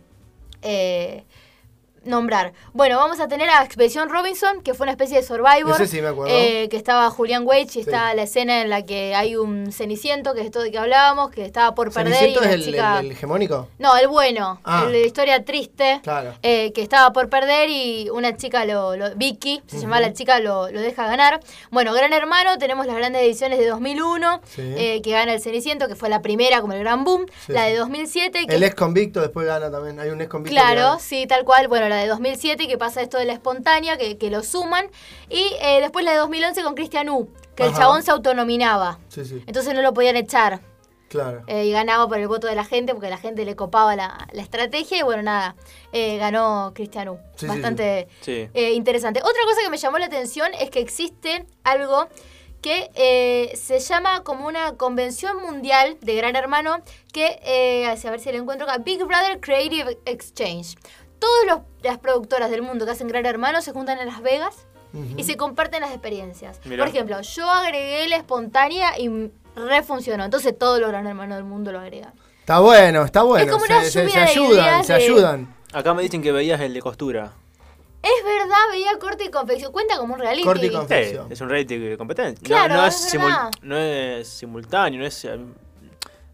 eh, 0.62 1.24
nombrar. 2.06 2.53
Bueno, 2.74 2.98
vamos 2.98 3.20
a 3.20 3.27
tener 3.27 3.50
a 3.50 3.63
Expedición 3.63 4.10
Robinson, 4.10 4.62
que 4.62 4.74
fue 4.74 4.86
una 4.86 4.91
especie 4.91 5.18
de 5.18 5.24
Survivor. 5.24 5.74
Ese 5.75 5.88
sí 5.88 6.01
me 6.01 6.08
acuerdo. 6.10 6.34
eh, 6.36 6.68
que 6.70 6.77
estaba 6.77 7.10
Julián 7.10 7.46
Wage 7.46 7.62
y 7.63 7.68
Sí. 7.70 7.79
está 7.82 8.13
la 8.13 8.24
escena 8.24 8.62
en 8.62 8.70
la 8.70 8.86
que 8.86 9.15
hay 9.15 9.36
un 9.36 9.72
ceniciento, 9.72 10.34
que 10.34 10.41
es 10.41 10.46
esto 10.48 10.62
de 10.62 10.72
que 10.72 10.77
hablábamos, 10.77 11.29
que 11.32 11.46
estaba 11.46 11.75
por 11.75 11.91
perder 11.94 12.13
y 12.13 12.15
¿Ceniciento 12.18 12.41
la 12.41 12.48
es 12.48 12.53
el, 12.56 12.63
chica... 12.63 13.00
el- 13.00 13.06
el 13.08 13.12
hegemónico? 13.12 13.68
No, 13.79 13.96
el 13.98 14.08
bueno, 14.08 14.60
Ah. 14.63 14.84
el 14.86 14.91
de 14.94 15.00
la 15.01 15.06
historia 15.08 15.44
triste. 15.46 16.00
Claro. 16.03 16.34
eh, 16.44 16.72
que 16.74 16.82
estaba 16.82 17.12
por 17.13 17.29
perder 17.29 17.70
y 17.70 18.10
una 18.10 18.36
chica, 18.38 18.65
lo, 18.65 18.96
lo- 18.96 19.15
Vicky, 19.15 19.62
se 19.68 19.79
llamaba 19.79 20.01
la 20.01 20.13
chica, 20.13 20.39
lo, 20.39 20.70
lo 20.72 20.79
deja 20.79 21.06
ganar. 21.08 21.39
Bueno, 21.72 21.94
Gran 21.94 22.13
Hermano, 22.13 22.58
tenemos 22.58 22.86
las 22.86 22.96
grandes 22.96 23.22
ediciones 23.24 23.60
de 23.60 23.68
2001, 23.68 24.41
Sí. 24.46 24.62
eh, 24.77 25.01
que 25.03 25.12
gana 25.12 25.34
el 25.34 25.41
Ceniciento, 25.41 25.88
que 25.88 25.96
fue 25.96 26.10
la 26.10 26.22
primera, 26.22 26.62
como 26.62 26.74
el 26.74 26.79
gran 26.79 27.03
boom. 27.03 27.25
Sí, 27.46 27.51
la 27.53 27.63
de 27.65 27.75
2007, 27.75 28.46
que 28.48 28.56
El 28.56 28.63
ex 28.63 28.75
convicto 28.75 29.20
después 29.22 29.46
gana 29.48 29.70
también. 29.72 30.00
Hay 30.00 30.10
un 30.10 30.22
ex 30.22 30.29
convicto. 30.29 30.56
Claro, 30.60 30.98
sí, 31.00 31.25
tal 31.27 31.44
cual. 31.44 31.68
Bueno, 31.68 31.88
la 31.89 31.98
de 31.98 32.08
2007 32.08 32.67
que 32.67 32.77
pasa 32.77 33.01
esto 33.01 33.17
de 33.17 33.25
la 33.25 33.34
espontánea, 33.34 33.98
que, 33.98 34.17
que 34.17 34.29
lo 34.29 34.43
suman. 34.43 34.86
Y 35.29 35.46
eh, 35.62 35.79
después 35.81 36.05
la 36.05 36.12
de 36.12 36.17
2011 36.19 36.63
con 36.63 36.75
Cristian 36.75 37.10
U, 37.10 37.29
que 37.55 37.63
el 37.65 37.74
chabón 37.74 38.03
se 38.03 38.12
autonominaba. 38.12 39.00
Sí, 39.10 39.25
sí. 39.25 39.43
Entonces 39.48 39.74
no 39.74 39.81
lo 39.81 39.93
podían 39.93 40.15
echar. 40.15 40.62
Claro. 41.10 41.41
eh, 41.48 41.65
y 41.65 41.72
ganaba 41.72 42.08
por 42.08 42.19
el 42.19 42.27
voto 42.27 42.46
de 42.46 42.53
la 42.53 42.63
gente, 42.63 42.93
porque 42.93 43.10
la 43.10 43.17
gente 43.17 43.43
le 43.43 43.55
copaba 43.55 43.96
la, 43.96 44.27
la 44.31 44.41
estrategia. 44.43 45.00
Y 45.00 45.01
bueno, 45.01 45.24
nada, 45.24 45.55
eh, 45.91 46.17
ganó 46.17 46.72
Cristian 46.75 47.10
U. 47.10 47.15
Sí, 47.36 47.39
sí, 47.39 47.48
Bastante 47.48 48.08
Sí. 48.22 48.48
eh, 48.53 48.74
interesante. 48.74 49.19
Otra 49.22 49.41
cosa 49.43 49.62
que 49.63 49.72
me 49.72 49.77
llamó 49.77 49.98
la 49.98 50.05
atención 50.05 50.51
es 50.60 50.69
que 50.69 50.79
existe 50.79 51.48
algo 51.63 52.08
que 52.62 52.91
eh, 52.93 53.55
se 53.55 53.79
llama 53.79 54.22
como 54.24 54.46
una 54.46 54.74
convención 54.75 55.41
mundial 55.41 55.98
de 56.01 56.13
Gran 56.15 56.36
Hermano, 56.36 56.81
que, 57.13 57.39
eh, 57.43 57.88
a 57.88 57.96
ver 58.12 58.19
si 58.19 58.31
lo 58.31 58.38
encuentro 58.38 58.67
acá, 58.69 58.77
Big 58.79 59.03
Brother 59.03 59.39
Creative 59.39 59.98
Exchange. 60.05 60.75
Todas 61.20 61.62
las 61.84 61.98
productoras 62.00 62.50
del 62.50 62.62
mundo 62.62 62.86
que 62.86 62.92
hacen 62.92 63.08
Gran 63.08 63.26
Hermano 63.26 63.62
se 63.62 63.72
juntan 63.72 64.00
en 64.00 64.08
Las 64.08 64.22
Vegas 64.22 64.66
y 65.18 65.24
se 65.24 65.38
comparten 65.38 65.82
las 65.82 65.92
experiencias. 65.92 66.60
Mirá. 66.66 66.84
Por 66.84 66.94
ejemplo, 66.94 67.22
yo 67.22 67.50
agregué 67.50 68.08
la 68.08 68.16
espontánea 68.16 68.98
y 69.00 69.30
refuncionó. 69.56 70.24
Entonces 70.26 70.58
todos 70.58 70.80
los 70.80 70.90
Gran 70.90 71.06
Hermanos 71.06 71.36
del 71.38 71.46
mundo 71.46 71.72
lo 71.72 71.80
agregan. 71.80 72.14
Está 72.40 72.60
bueno, 72.60 73.04
está 73.04 73.22
bueno. 73.24 73.52
como 73.52 73.66
una 73.66 73.84
se, 73.84 73.92
se- 73.92 74.10
se 74.10 74.20
ayudan, 74.20 74.52
ideas 74.52 74.88
se 74.88 74.94
de- 74.94 75.04
ayudan. 75.04 75.56
Acá 75.74 75.94
me 75.94 76.02
dicen 76.02 76.22
que 76.24 76.32
veías 76.32 76.60
el 76.62 76.74
de 76.74 76.82
costura. 76.82 77.32
Es 78.02 78.24
verdad, 78.26 78.56
veía 78.72 78.98
corte 78.98 79.26
y 79.26 79.30
confección. 79.30 79.72
Cuenta 79.72 79.98
como 79.98 80.14
un 80.16 80.20
reality. 80.20 80.44
Corte 80.46 80.66
y 80.66 80.70
Sí, 80.70 80.76
confección. 80.76 81.32
es 81.32 81.42
un 81.42 81.50
reality. 81.50 81.98
Claro, 82.42 82.76
no, 82.76 82.82
no 82.82 82.88
es 82.88 82.96
es 83.06 83.14
simul- 83.14 83.26
verdad. 83.26 83.52
no 83.62 83.78
es 83.78 84.28
simultáneo, 84.28 85.00
no 85.02 85.06
es, 85.06 85.28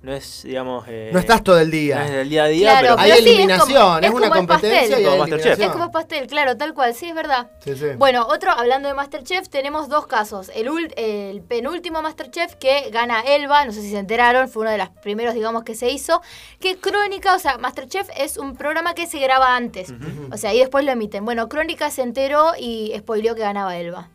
no 0.06 0.14
es 0.14 0.44
digamos... 0.44 0.86
eh, 0.88 1.10
No 1.12 1.20
estás 1.20 1.44
todo 1.44 1.60
el 1.60 1.68
no 1.70 1.76
es 1.76 1.82
día. 1.82 2.00
del 2.04 2.30
día 2.30 2.44
a 2.44 2.48
día, 2.48 2.72
Claro, 2.80 2.96
pero... 2.96 3.00
Hay 3.00 3.12
pero 3.12 3.16
sí, 3.16 3.28
es 3.28 3.36
eliminación, 3.36 3.82
como- 3.82 3.98
es, 4.00 4.06
es 4.06 4.12
una 4.12 4.28
como 4.30 4.42
el 4.42 4.48
pastel. 4.48 4.70
competencia 4.72 5.00
y 5.00 5.04
hay 5.04 5.06
Como 5.06 5.18
Masterchef. 5.18 5.60
Es 5.60 5.68
como 5.72 5.92
pastel, 5.92 6.28
claro, 6.28 6.58
tal 6.58 6.74
cual, 6.74 6.94
sí, 6.96 7.10
es 7.10 7.16
verdad. 7.16 7.48
Sí, 7.64 7.76
sí. 7.76 7.86
Bueno, 7.98 8.26
otro, 8.28 8.52
hablando 8.52 8.88
de 8.88 8.94
Masterchef, 8.94 9.50
tenemos 9.50 9.90
dos 9.90 10.08
casos. 10.08 10.52
El, 10.56 10.70
ul- 10.70 10.94
el 10.96 11.42
penúltimo 11.42 12.02
Masterchef 12.02 12.56
que 12.56 12.90
gana 12.92 13.22
Elba, 13.22 13.66
no 13.66 13.72
sé 13.72 13.82
si 13.82 13.90
se 13.92 13.98
enteraron, 14.00 14.48
fue 14.48 14.62
uno 14.62 14.72
de 14.72 14.78
los 14.78 14.90
primeros, 14.90 15.34
digamos, 15.34 15.64
que 15.64 15.76
se 15.76 15.90
hizo. 15.90 16.22
Que 16.60 16.78
Crónica, 16.78 17.36
o 17.36 17.40
sea, 17.40 17.58
Masterchef 17.58 18.08
es 18.18 18.38
un 18.38 18.56
programa 18.56 18.94
que 18.94 19.08
se 19.08 19.20
graba 19.20 19.56
antes. 19.56 19.94
O 20.32 20.38
sea, 20.38 20.54
y 20.54 20.60
después 20.60 20.86
lo 20.86 20.92
emiten. 20.92 21.26
Bueno, 21.26 21.50
Crónica 21.50 21.90
se 21.90 22.04
enteró 22.04 22.54
y 22.60 22.94
spoileó 22.98 23.36
que 23.36 23.42
ganaba 23.42 23.76
Elba. 23.78 24.10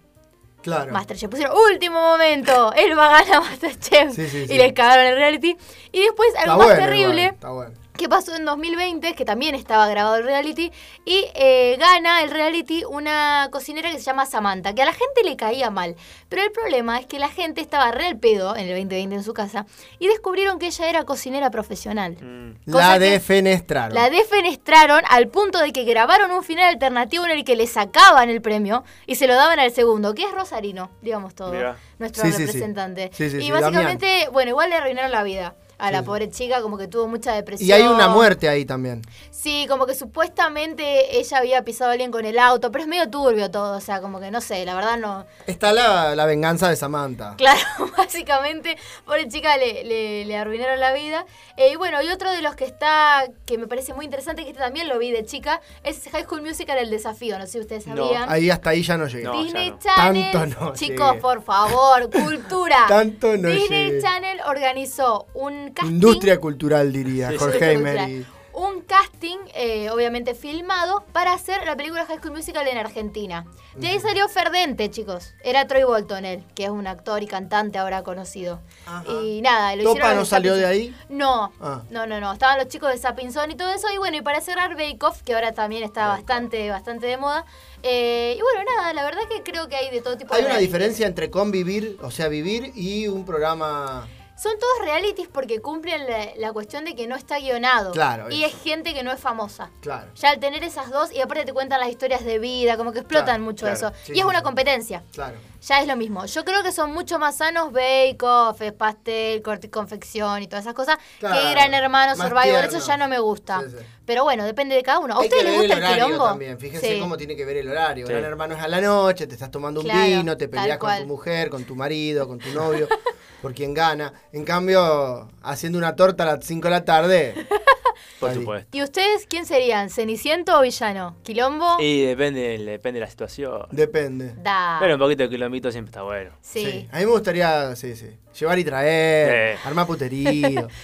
Claro. 0.62 0.92
Masterchef. 0.92 1.30
Pusieron 1.30 1.56
último 1.72 2.00
momento. 2.00 2.72
Elba 2.74 3.08
gana 3.08 3.40
Masterchef. 3.50 4.14
Sí, 4.14 4.28
sí, 4.28 4.46
sí. 4.46 4.54
Y 4.54 4.58
les 4.58 4.72
cagaron 4.72 5.06
el 5.06 5.16
reality. 5.16 5.56
Y 5.92 6.00
después 6.00 6.28
Está 6.30 6.42
algo 6.42 6.58
más 6.58 6.66
bueno, 6.66 6.82
terrible. 6.82 7.22
igual, 7.22 7.34
está 7.34 7.50
bueno. 7.50 7.74
¿Qué 8.00 8.08
pasó 8.08 8.34
en 8.34 8.46
2020? 8.46 9.12
Que 9.14 9.26
también 9.26 9.54
estaba 9.54 9.86
grabado 9.86 10.16
el 10.16 10.24
reality. 10.24 10.72
Y 11.04 11.26
eh, 11.34 11.76
gana 11.78 12.22
el 12.22 12.30
reality 12.30 12.82
una 12.88 13.48
cocinera 13.52 13.90
que 13.92 13.98
se 13.98 14.04
llama 14.04 14.24
Samantha, 14.24 14.74
que 14.74 14.80
a 14.80 14.86
la 14.86 14.94
gente 14.94 15.22
le 15.22 15.36
caía 15.36 15.68
mal. 15.68 15.96
Pero 16.30 16.42
el 16.42 16.50
problema 16.50 16.98
es 16.98 17.04
que 17.04 17.18
la 17.18 17.28
gente 17.28 17.60
estaba 17.60 17.90
re 17.92 18.06
al 18.06 18.16
pedo 18.18 18.56
en 18.56 18.62
el 18.62 18.68
2020 18.70 19.16
en 19.16 19.22
su 19.22 19.34
casa 19.34 19.66
y 19.98 20.08
descubrieron 20.08 20.58
que 20.58 20.68
ella 20.68 20.88
era 20.88 21.04
cocinera 21.04 21.50
profesional. 21.50 22.16
Mm, 22.22 22.70
La 22.70 22.94
que- 22.94 23.00
defenestraron. 23.00 23.94
La 23.94 24.08
defenestraron 24.08 25.02
al 25.10 25.28
punto 25.28 25.58
de 25.58 25.70
que 25.70 25.84
grabaron 25.84 26.30
un 26.30 26.42
final 26.42 26.70
alternativo 26.70 27.26
en 27.26 27.32
el 27.32 27.44
que 27.44 27.54
le 27.54 27.66
sacaban 27.66 28.30
el 28.30 28.40
premio 28.40 28.82
y 29.06 29.16
se 29.16 29.26
lo 29.26 29.34
daban 29.34 29.60
al 29.60 29.72
segundo, 29.72 30.14
que 30.14 30.22
es 30.24 30.32
Rosarino, 30.32 30.90
digamos 31.02 31.34
todo, 31.34 31.52
nuestro 31.98 32.22
Sí, 32.24 32.30
sí, 32.32 32.36
sí. 32.38 32.46
representante. 32.46 33.10
Sí, 33.12 33.28
sí, 33.28 33.36
y 33.36 33.42
sí, 33.42 33.50
básicamente, 33.50 34.28
bueno, 34.32 34.48
igual 34.52 34.70
le 34.70 34.76
arruinaron 34.76 35.10
la 35.10 35.22
vida 35.22 35.54
a 35.80 35.90
la 35.90 36.00
Sí, 36.00 36.04
pobre 36.06 36.30
chica, 36.30 36.62
como 36.62 36.76
que 36.78 36.88
tuvo 36.88 37.08
mucha 37.08 37.32
depresión. 37.34 37.68
y 37.68 37.72
hay 37.72 37.82
una 37.82 38.08
muerte 38.08 38.48
ahí 38.48 38.64
también. 38.64 39.02
Sí, 39.30 39.66
como 39.68 39.86
que 39.86 39.94
supuestamente 39.94 41.18
ella 41.18 41.38
había 41.38 41.64
pisado 41.64 41.90
a 41.90 41.92
alguien 41.92 42.10
con 42.10 42.24
el 42.24 42.38
auto, 42.38 42.70
pero 42.70 42.82
es 42.84 42.88
medio 42.88 43.08
turbio 43.10 43.50
todo, 43.50 43.76
o 43.76 43.80
sea, 43.80 44.00
como 44.00 44.20
que 44.20 44.30
no 44.30 44.40
sé, 44.40 44.64
la 44.64 44.74
verdad 44.74 44.96
no. 44.98 45.26
Está 45.46 45.72
la, 45.72 46.14
la 46.14 46.26
venganza 46.26 46.68
de 46.68 46.76
Samantha. 46.76 47.34
Claro, 47.36 47.60
básicamente, 47.96 48.76
pobre 49.04 49.28
chica 49.28 49.56
le, 49.56 49.84
le, 49.84 50.24
le 50.24 50.36
arruinaron 50.36 50.78
la 50.80 50.92
vida. 50.92 51.24
Eh, 51.56 51.72
y 51.72 51.76
bueno, 51.76 52.02
y 52.02 52.08
otro 52.08 52.30
de 52.32 52.42
los 52.42 52.54
que 52.54 52.64
está, 52.64 53.24
que 53.46 53.58
me 53.58 53.66
parece 53.66 53.94
muy 53.94 54.04
interesante, 54.04 54.42
que 54.44 54.50
este 54.50 54.60
también 54.60 54.88
lo 54.88 54.98
vi 54.98 55.10
de 55.10 55.24
chica, 55.24 55.60
es 55.82 56.08
High 56.12 56.24
School 56.24 56.42
Musical 56.42 56.78
El 56.78 56.90
Desafío, 56.90 57.38
no 57.38 57.46
sé 57.46 57.52
si 57.52 57.60
ustedes 57.60 57.86
No, 57.86 57.96
sabían. 57.96 58.30
Ahí 58.30 58.50
hasta 58.50 58.70
ahí 58.70 58.82
ya 58.82 58.96
no 58.96 59.06
llegué. 59.06 59.24
No, 59.24 59.42
Disney 59.42 59.70
no. 59.70 59.78
Channel, 59.78 60.32
Tanto 60.32 60.60
no 60.64 60.72
chicos, 60.74 61.08
llegué. 61.10 61.20
por 61.20 61.42
favor, 61.42 62.10
cultura. 62.10 62.84
Tanto 62.88 63.36
no 63.36 63.48
Disney 63.48 63.86
llegué. 63.90 64.02
Channel 64.02 64.40
organizó 64.46 65.26
un 65.34 65.69
casting. 65.70 65.94
Industria 65.94 66.38
cultural, 66.38 66.92
diría 66.92 67.28
Sí, 67.28 67.34
sí. 67.34 67.38
Jorge 67.38 68.24
Un 68.52 68.80
casting, 68.82 69.38
eh, 69.54 69.88
obviamente 69.90 70.34
filmado, 70.34 71.04
para 71.12 71.32
hacer 71.32 71.64
la 71.64 71.76
película 71.76 72.04
High 72.04 72.18
School 72.18 72.32
Musical 72.32 72.66
en 72.66 72.76
Argentina. 72.76 73.46
De 73.76 73.86
ahí 73.88 74.00
salió 74.00 74.28
Ferdente, 74.28 74.90
chicos. 74.90 75.32
Era 75.44 75.66
Troy 75.68 75.84
Bolton, 75.84 76.24
él, 76.24 76.44
que 76.56 76.64
es 76.64 76.70
un 76.70 76.86
actor 76.88 77.22
y 77.22 77.26
cantante 77.28 77.78
ahora 77.78 78.02
conocido. 78.02 78.60
Ajá. 78.86 79.04
Y 79.22 79.40
nada, 79.40 79.76
lo 79.76 79.84
¿Topa 79.84 79.98
hicieron 80.00 80.16
no 80.18 80.24
salió 80.24 80.54
de 80.56 80.66
ahí? 80.66 80.94
No, 81.08 81.52
Ah. 81.60 81.82
no, 81.90 82.06
no, 82.08 82.20
no. 82.20 82.32
Estaban 82.32 82.58
los 82.58 82.66
chicos 82.68 82.90
de 82.90 82.98
Sapinson 82.98 83.50
y 83.52 83.54
todo 83.54 83.72
eso. 83.72 83.86
Y 83.94 83.98
bueno, 83.98 84.16
y 84.16 84.20
para 84.22 84.40
cerrar 84.40 84.74
Bake 84.76 84.98
Off, 85.04 85.22
que 85.22 85.32
ahora 85.34 85.52
también 85.52 85.84
está 85.84 86.08
bastante, 86.08 86.68
bastante 86.70 87.06
de 87.06 87.16
moda. 87.16 87.46
Eh, 87.84 88.34
y 88.36 88.42
bueno, 88.42 88.60
nada, 88.76 88.92
la 88.92 89.04
verdad 89.04 89.22
que 89.30 89.42
creo 89.48 89.68
que 89.68 89.76
hay 89.76 89.90
de 89.90 90.02
todo 90.02 90.18
tipo 90.18 90.34
Hay 90.34 90.40
de 90.40 90.46
una 90.46 90.54
realities. 90.56 90.72
diferencia 90.72 91.06
entre 91.06 91.30
convivir, 91.30 91.96
o 92.02 92.10
sea, 92.10 92.26
vivir 92.28 92.72
y 92.74 93.06
un 93.08 93.24
programa. 93.24 94.06
Son 94.40 94.52
todos 94.58 94.78
realities 94.86 95.28
porque 95.28 95.60
cumplen 95.60 96.06
la, 96.08 96.28
la 96.36 96.52
cuestión 96.52 96.84
de 96.86 96.94
que 96.94 97.06
no 97.06 97.14
está 97.14 97.38
guionado. 97.38 97.92
Claro, 97.92 98.30
Y 98.30 98.42
eso. 98.44 98.56
es 98.56 98.62
gente 98.62 98.94
que 98.94 99.02
no 99.02 99.12
es 99.12 99.20
famosa. 99.20 99.70
Claro. 99.82 100.10
Ya 100.14 100.30
al 100.30 100.40
tener 100.40 100.64
esas 100.64 100.88
dos, 100.90 101.12
y 101.12 101.20
aparte 101.20 101.44
te 101.44 101.52
cuentan 101.52 101.78
las 101.80 101.90
historias 101.90 102.24
de 102.24 102.38
vida, 102.38 102.76
como 102.78 102.92
que 102.92 103.00
explotan 103.00 103.26
Claro, 103.26 103.42
mucho 103.44 103.66
claro. 103.66 103.76
eso. 103.76 103.92
Sí, 104.04 104.12
y 104.12 104.14
sí, 104.14 104.20
es 104.20 104.24
una 104.24 104.42
competencia. 104.42 105.02
Claro. 105.12 105.36
Ya 105.60 105.82
es 105.82 105.86
lo 105.86 105.94
mismo. 105.94 106.24
Yo 106.24 106.42
creo 106.46 106.62
que 106.62 106.72
son 106.72 106.90
mucho 106.94 107.18
más 107.18 107.36
sanos 107.36 107.70
Bake 107.70 108.16
Off, 108.22 108.62
pastel, 108.78 109.42
corte 109.42 109.66
y 109.66 109.70
confección 109.70 110.42
y 110.42 110.46
todas 110.48 110.64
esas 110.64 110.72
cosas. 110.74 110.96
Claro, 111.18 111.38
que 111.38 111.50
Gran 111.50 111.74
Hermano, 111.74 112.16
Survivor, 112.16 112.64
eso 112.64 112.78
ya 112.78 112.96
no 112.96 113.08
me 113.08 113.18
gusta. 113.18 113.60
Sí, 113.60 113.76
sí. 113.78 113.84
Pero 114.06 114.24
bueno, 114.24 114.44
depende 114.44 114.74
de 114.74 114.82
cada 114.82 115.00
uno. 115.00 115.14
¿A 115.16 115.20
ustedes 115.20 115.44
les 115.44 115.54
gusta 115.58 115.74
el 115.74 115.82
el, 115.84 115.92
quilombo? 115.92 116.24
también. 116.24 116.58
Fíjense 116.58 116.94
Sí. 116.94 116.98
cómo 116.98 117.18
tiene 117.18 117.36
que 117.36 117.44
ver 117.44 117.58
el 117.58 117.68
horario. 117.68 118.06
Sí. 118.06 118.12
Gran 118.12 118.24
hermano 118.24 118.54
es 118.56 118.62
a 118.62 118.68
la 118.68 118.80
noche, 118.80 119.26
te 119.26 119.34
estás 119.34 119.50
tomando 119.50 119.80
un 119.80 119.86
Claro, 119.86 120.00
vino, 120.06 120.34
te 120.38 120.48
peleas 120.48 120.78
con 120.78 120.96
tu 120.98 121.06
mujer, 121.06 121.50
con 121.50 121.64
tu 121.64 121.76
marido, 121.76 122.26
con 122.26 122.38
tu 122.38 122.48
novio, 122.54 122.88
por 123.42 123.54
quien 123.54 123.74
gana. 123.74 124.12
En 124.32 124.44
cambio, 124.44 125.28
haciendo 125.42 125.78
una 125.78 125.96
torta 125.96 126.24
a 126.24 126.36
las 126.36 126.44
5 126.44 126.66
de 126.68 126.70
la 126.70 126.84
tarde. 126.84 127.34
por 128.20 128.34
supuesto. 128.34 128.76
¿Y 128.76 128.82
ustedes 128.82 129.26
quién 129.26 129.46
serían? 129.46 129.88
¿Ceniciento 129.90 130.58
o 130.58 130.62
villano? 130.62 131.16
¿Quilombo? 131.22 131.76
Y 131.80 132.02
depende, 132.02 132.58
depende 132.58 133.00
de 133.00 133.06
la 133.06 133.10
situación. 133.10 133.66
Depende. 133.70 134.34
Da. 134.42 134.76
Pero 134.80 134.94
un 134.94 135.00
poquito 135.00 135.22
de 135.22 135.30
kilombito 135.30 135.70
siempre 135.72 135.90
está 135.90 136.02
bueno. 136.02 136.30
sí. 136.42 136.88
A 136.92 136.98
mí 136.98 137.06
me 137.06 137.10
gustaría, 137.12 137.74
sí, 137.76 137.96
sí. 137.96 138.10
Llevar 138.38 138.58
y 138.58 138.64
traer, 138.64 139.56
Sí. 139.56 139.62
armar 139.66 139.86
puterío. 139.86 140.68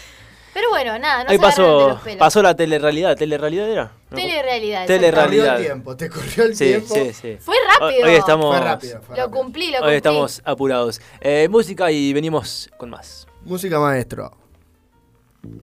Pero 0.57 0.71
bueno, 0.71 0.99
nada, 0.99 1.25
no 1.25 1.31
Ahí 1.31 1.37
se 1.37 1.45
agarren 1.45 1.66
de 1.66 1.73
pasó, 1.75 1.88
los 1.90 2.01
pelos. 2.01 2.19
pasó 2.19 2.42
la 2.42 2.57
telerrealidad. 2.57 3.14
¿Telerrealidad 3.14 3.69
era? 3.71 3.92
No. 4.09 4.16
Telerrealidad. 4.16 4.87
Tele- 4.87 5.11
Te 5.11 5.12
corrió 5.12 5.12
realidad. 5.42 5.57
el 5.61 5.64
tiempo, 5.66 5.97
te 5.99 6.09
corrió 6.09 6.45
el 6.45 6.57
Sí, 6.57 6.64
tiempo. 6.64 6.95
sí, 6.95 7.12
sí. 7.12 7.37
Fue 7.40 7.57
rápido. 7.79 8.07
Hoy 8.07 8.14
estamos, 8.14 8.57
Fue 8.57 8.64
rápido, 8.64 9.03
fue 9.03 9.16
Lo 9.19 9.23
rápido. 9.25 9.38
cumplí, 9.42 9.66
lo 9.66 9.73
cumplí. 9.77 9.90
hoy 9.90 9.97
estamos 9.97 10.40
apurados. 10.47 11.03
Eh, 11.21 11.47
música 11.51 11.90
y 11.90 12.14
venimos 12.14 12.71
con 12.79 12.88
más. 12.88 13.27
Música 13.45 13.79
maestro. 13.79 14.33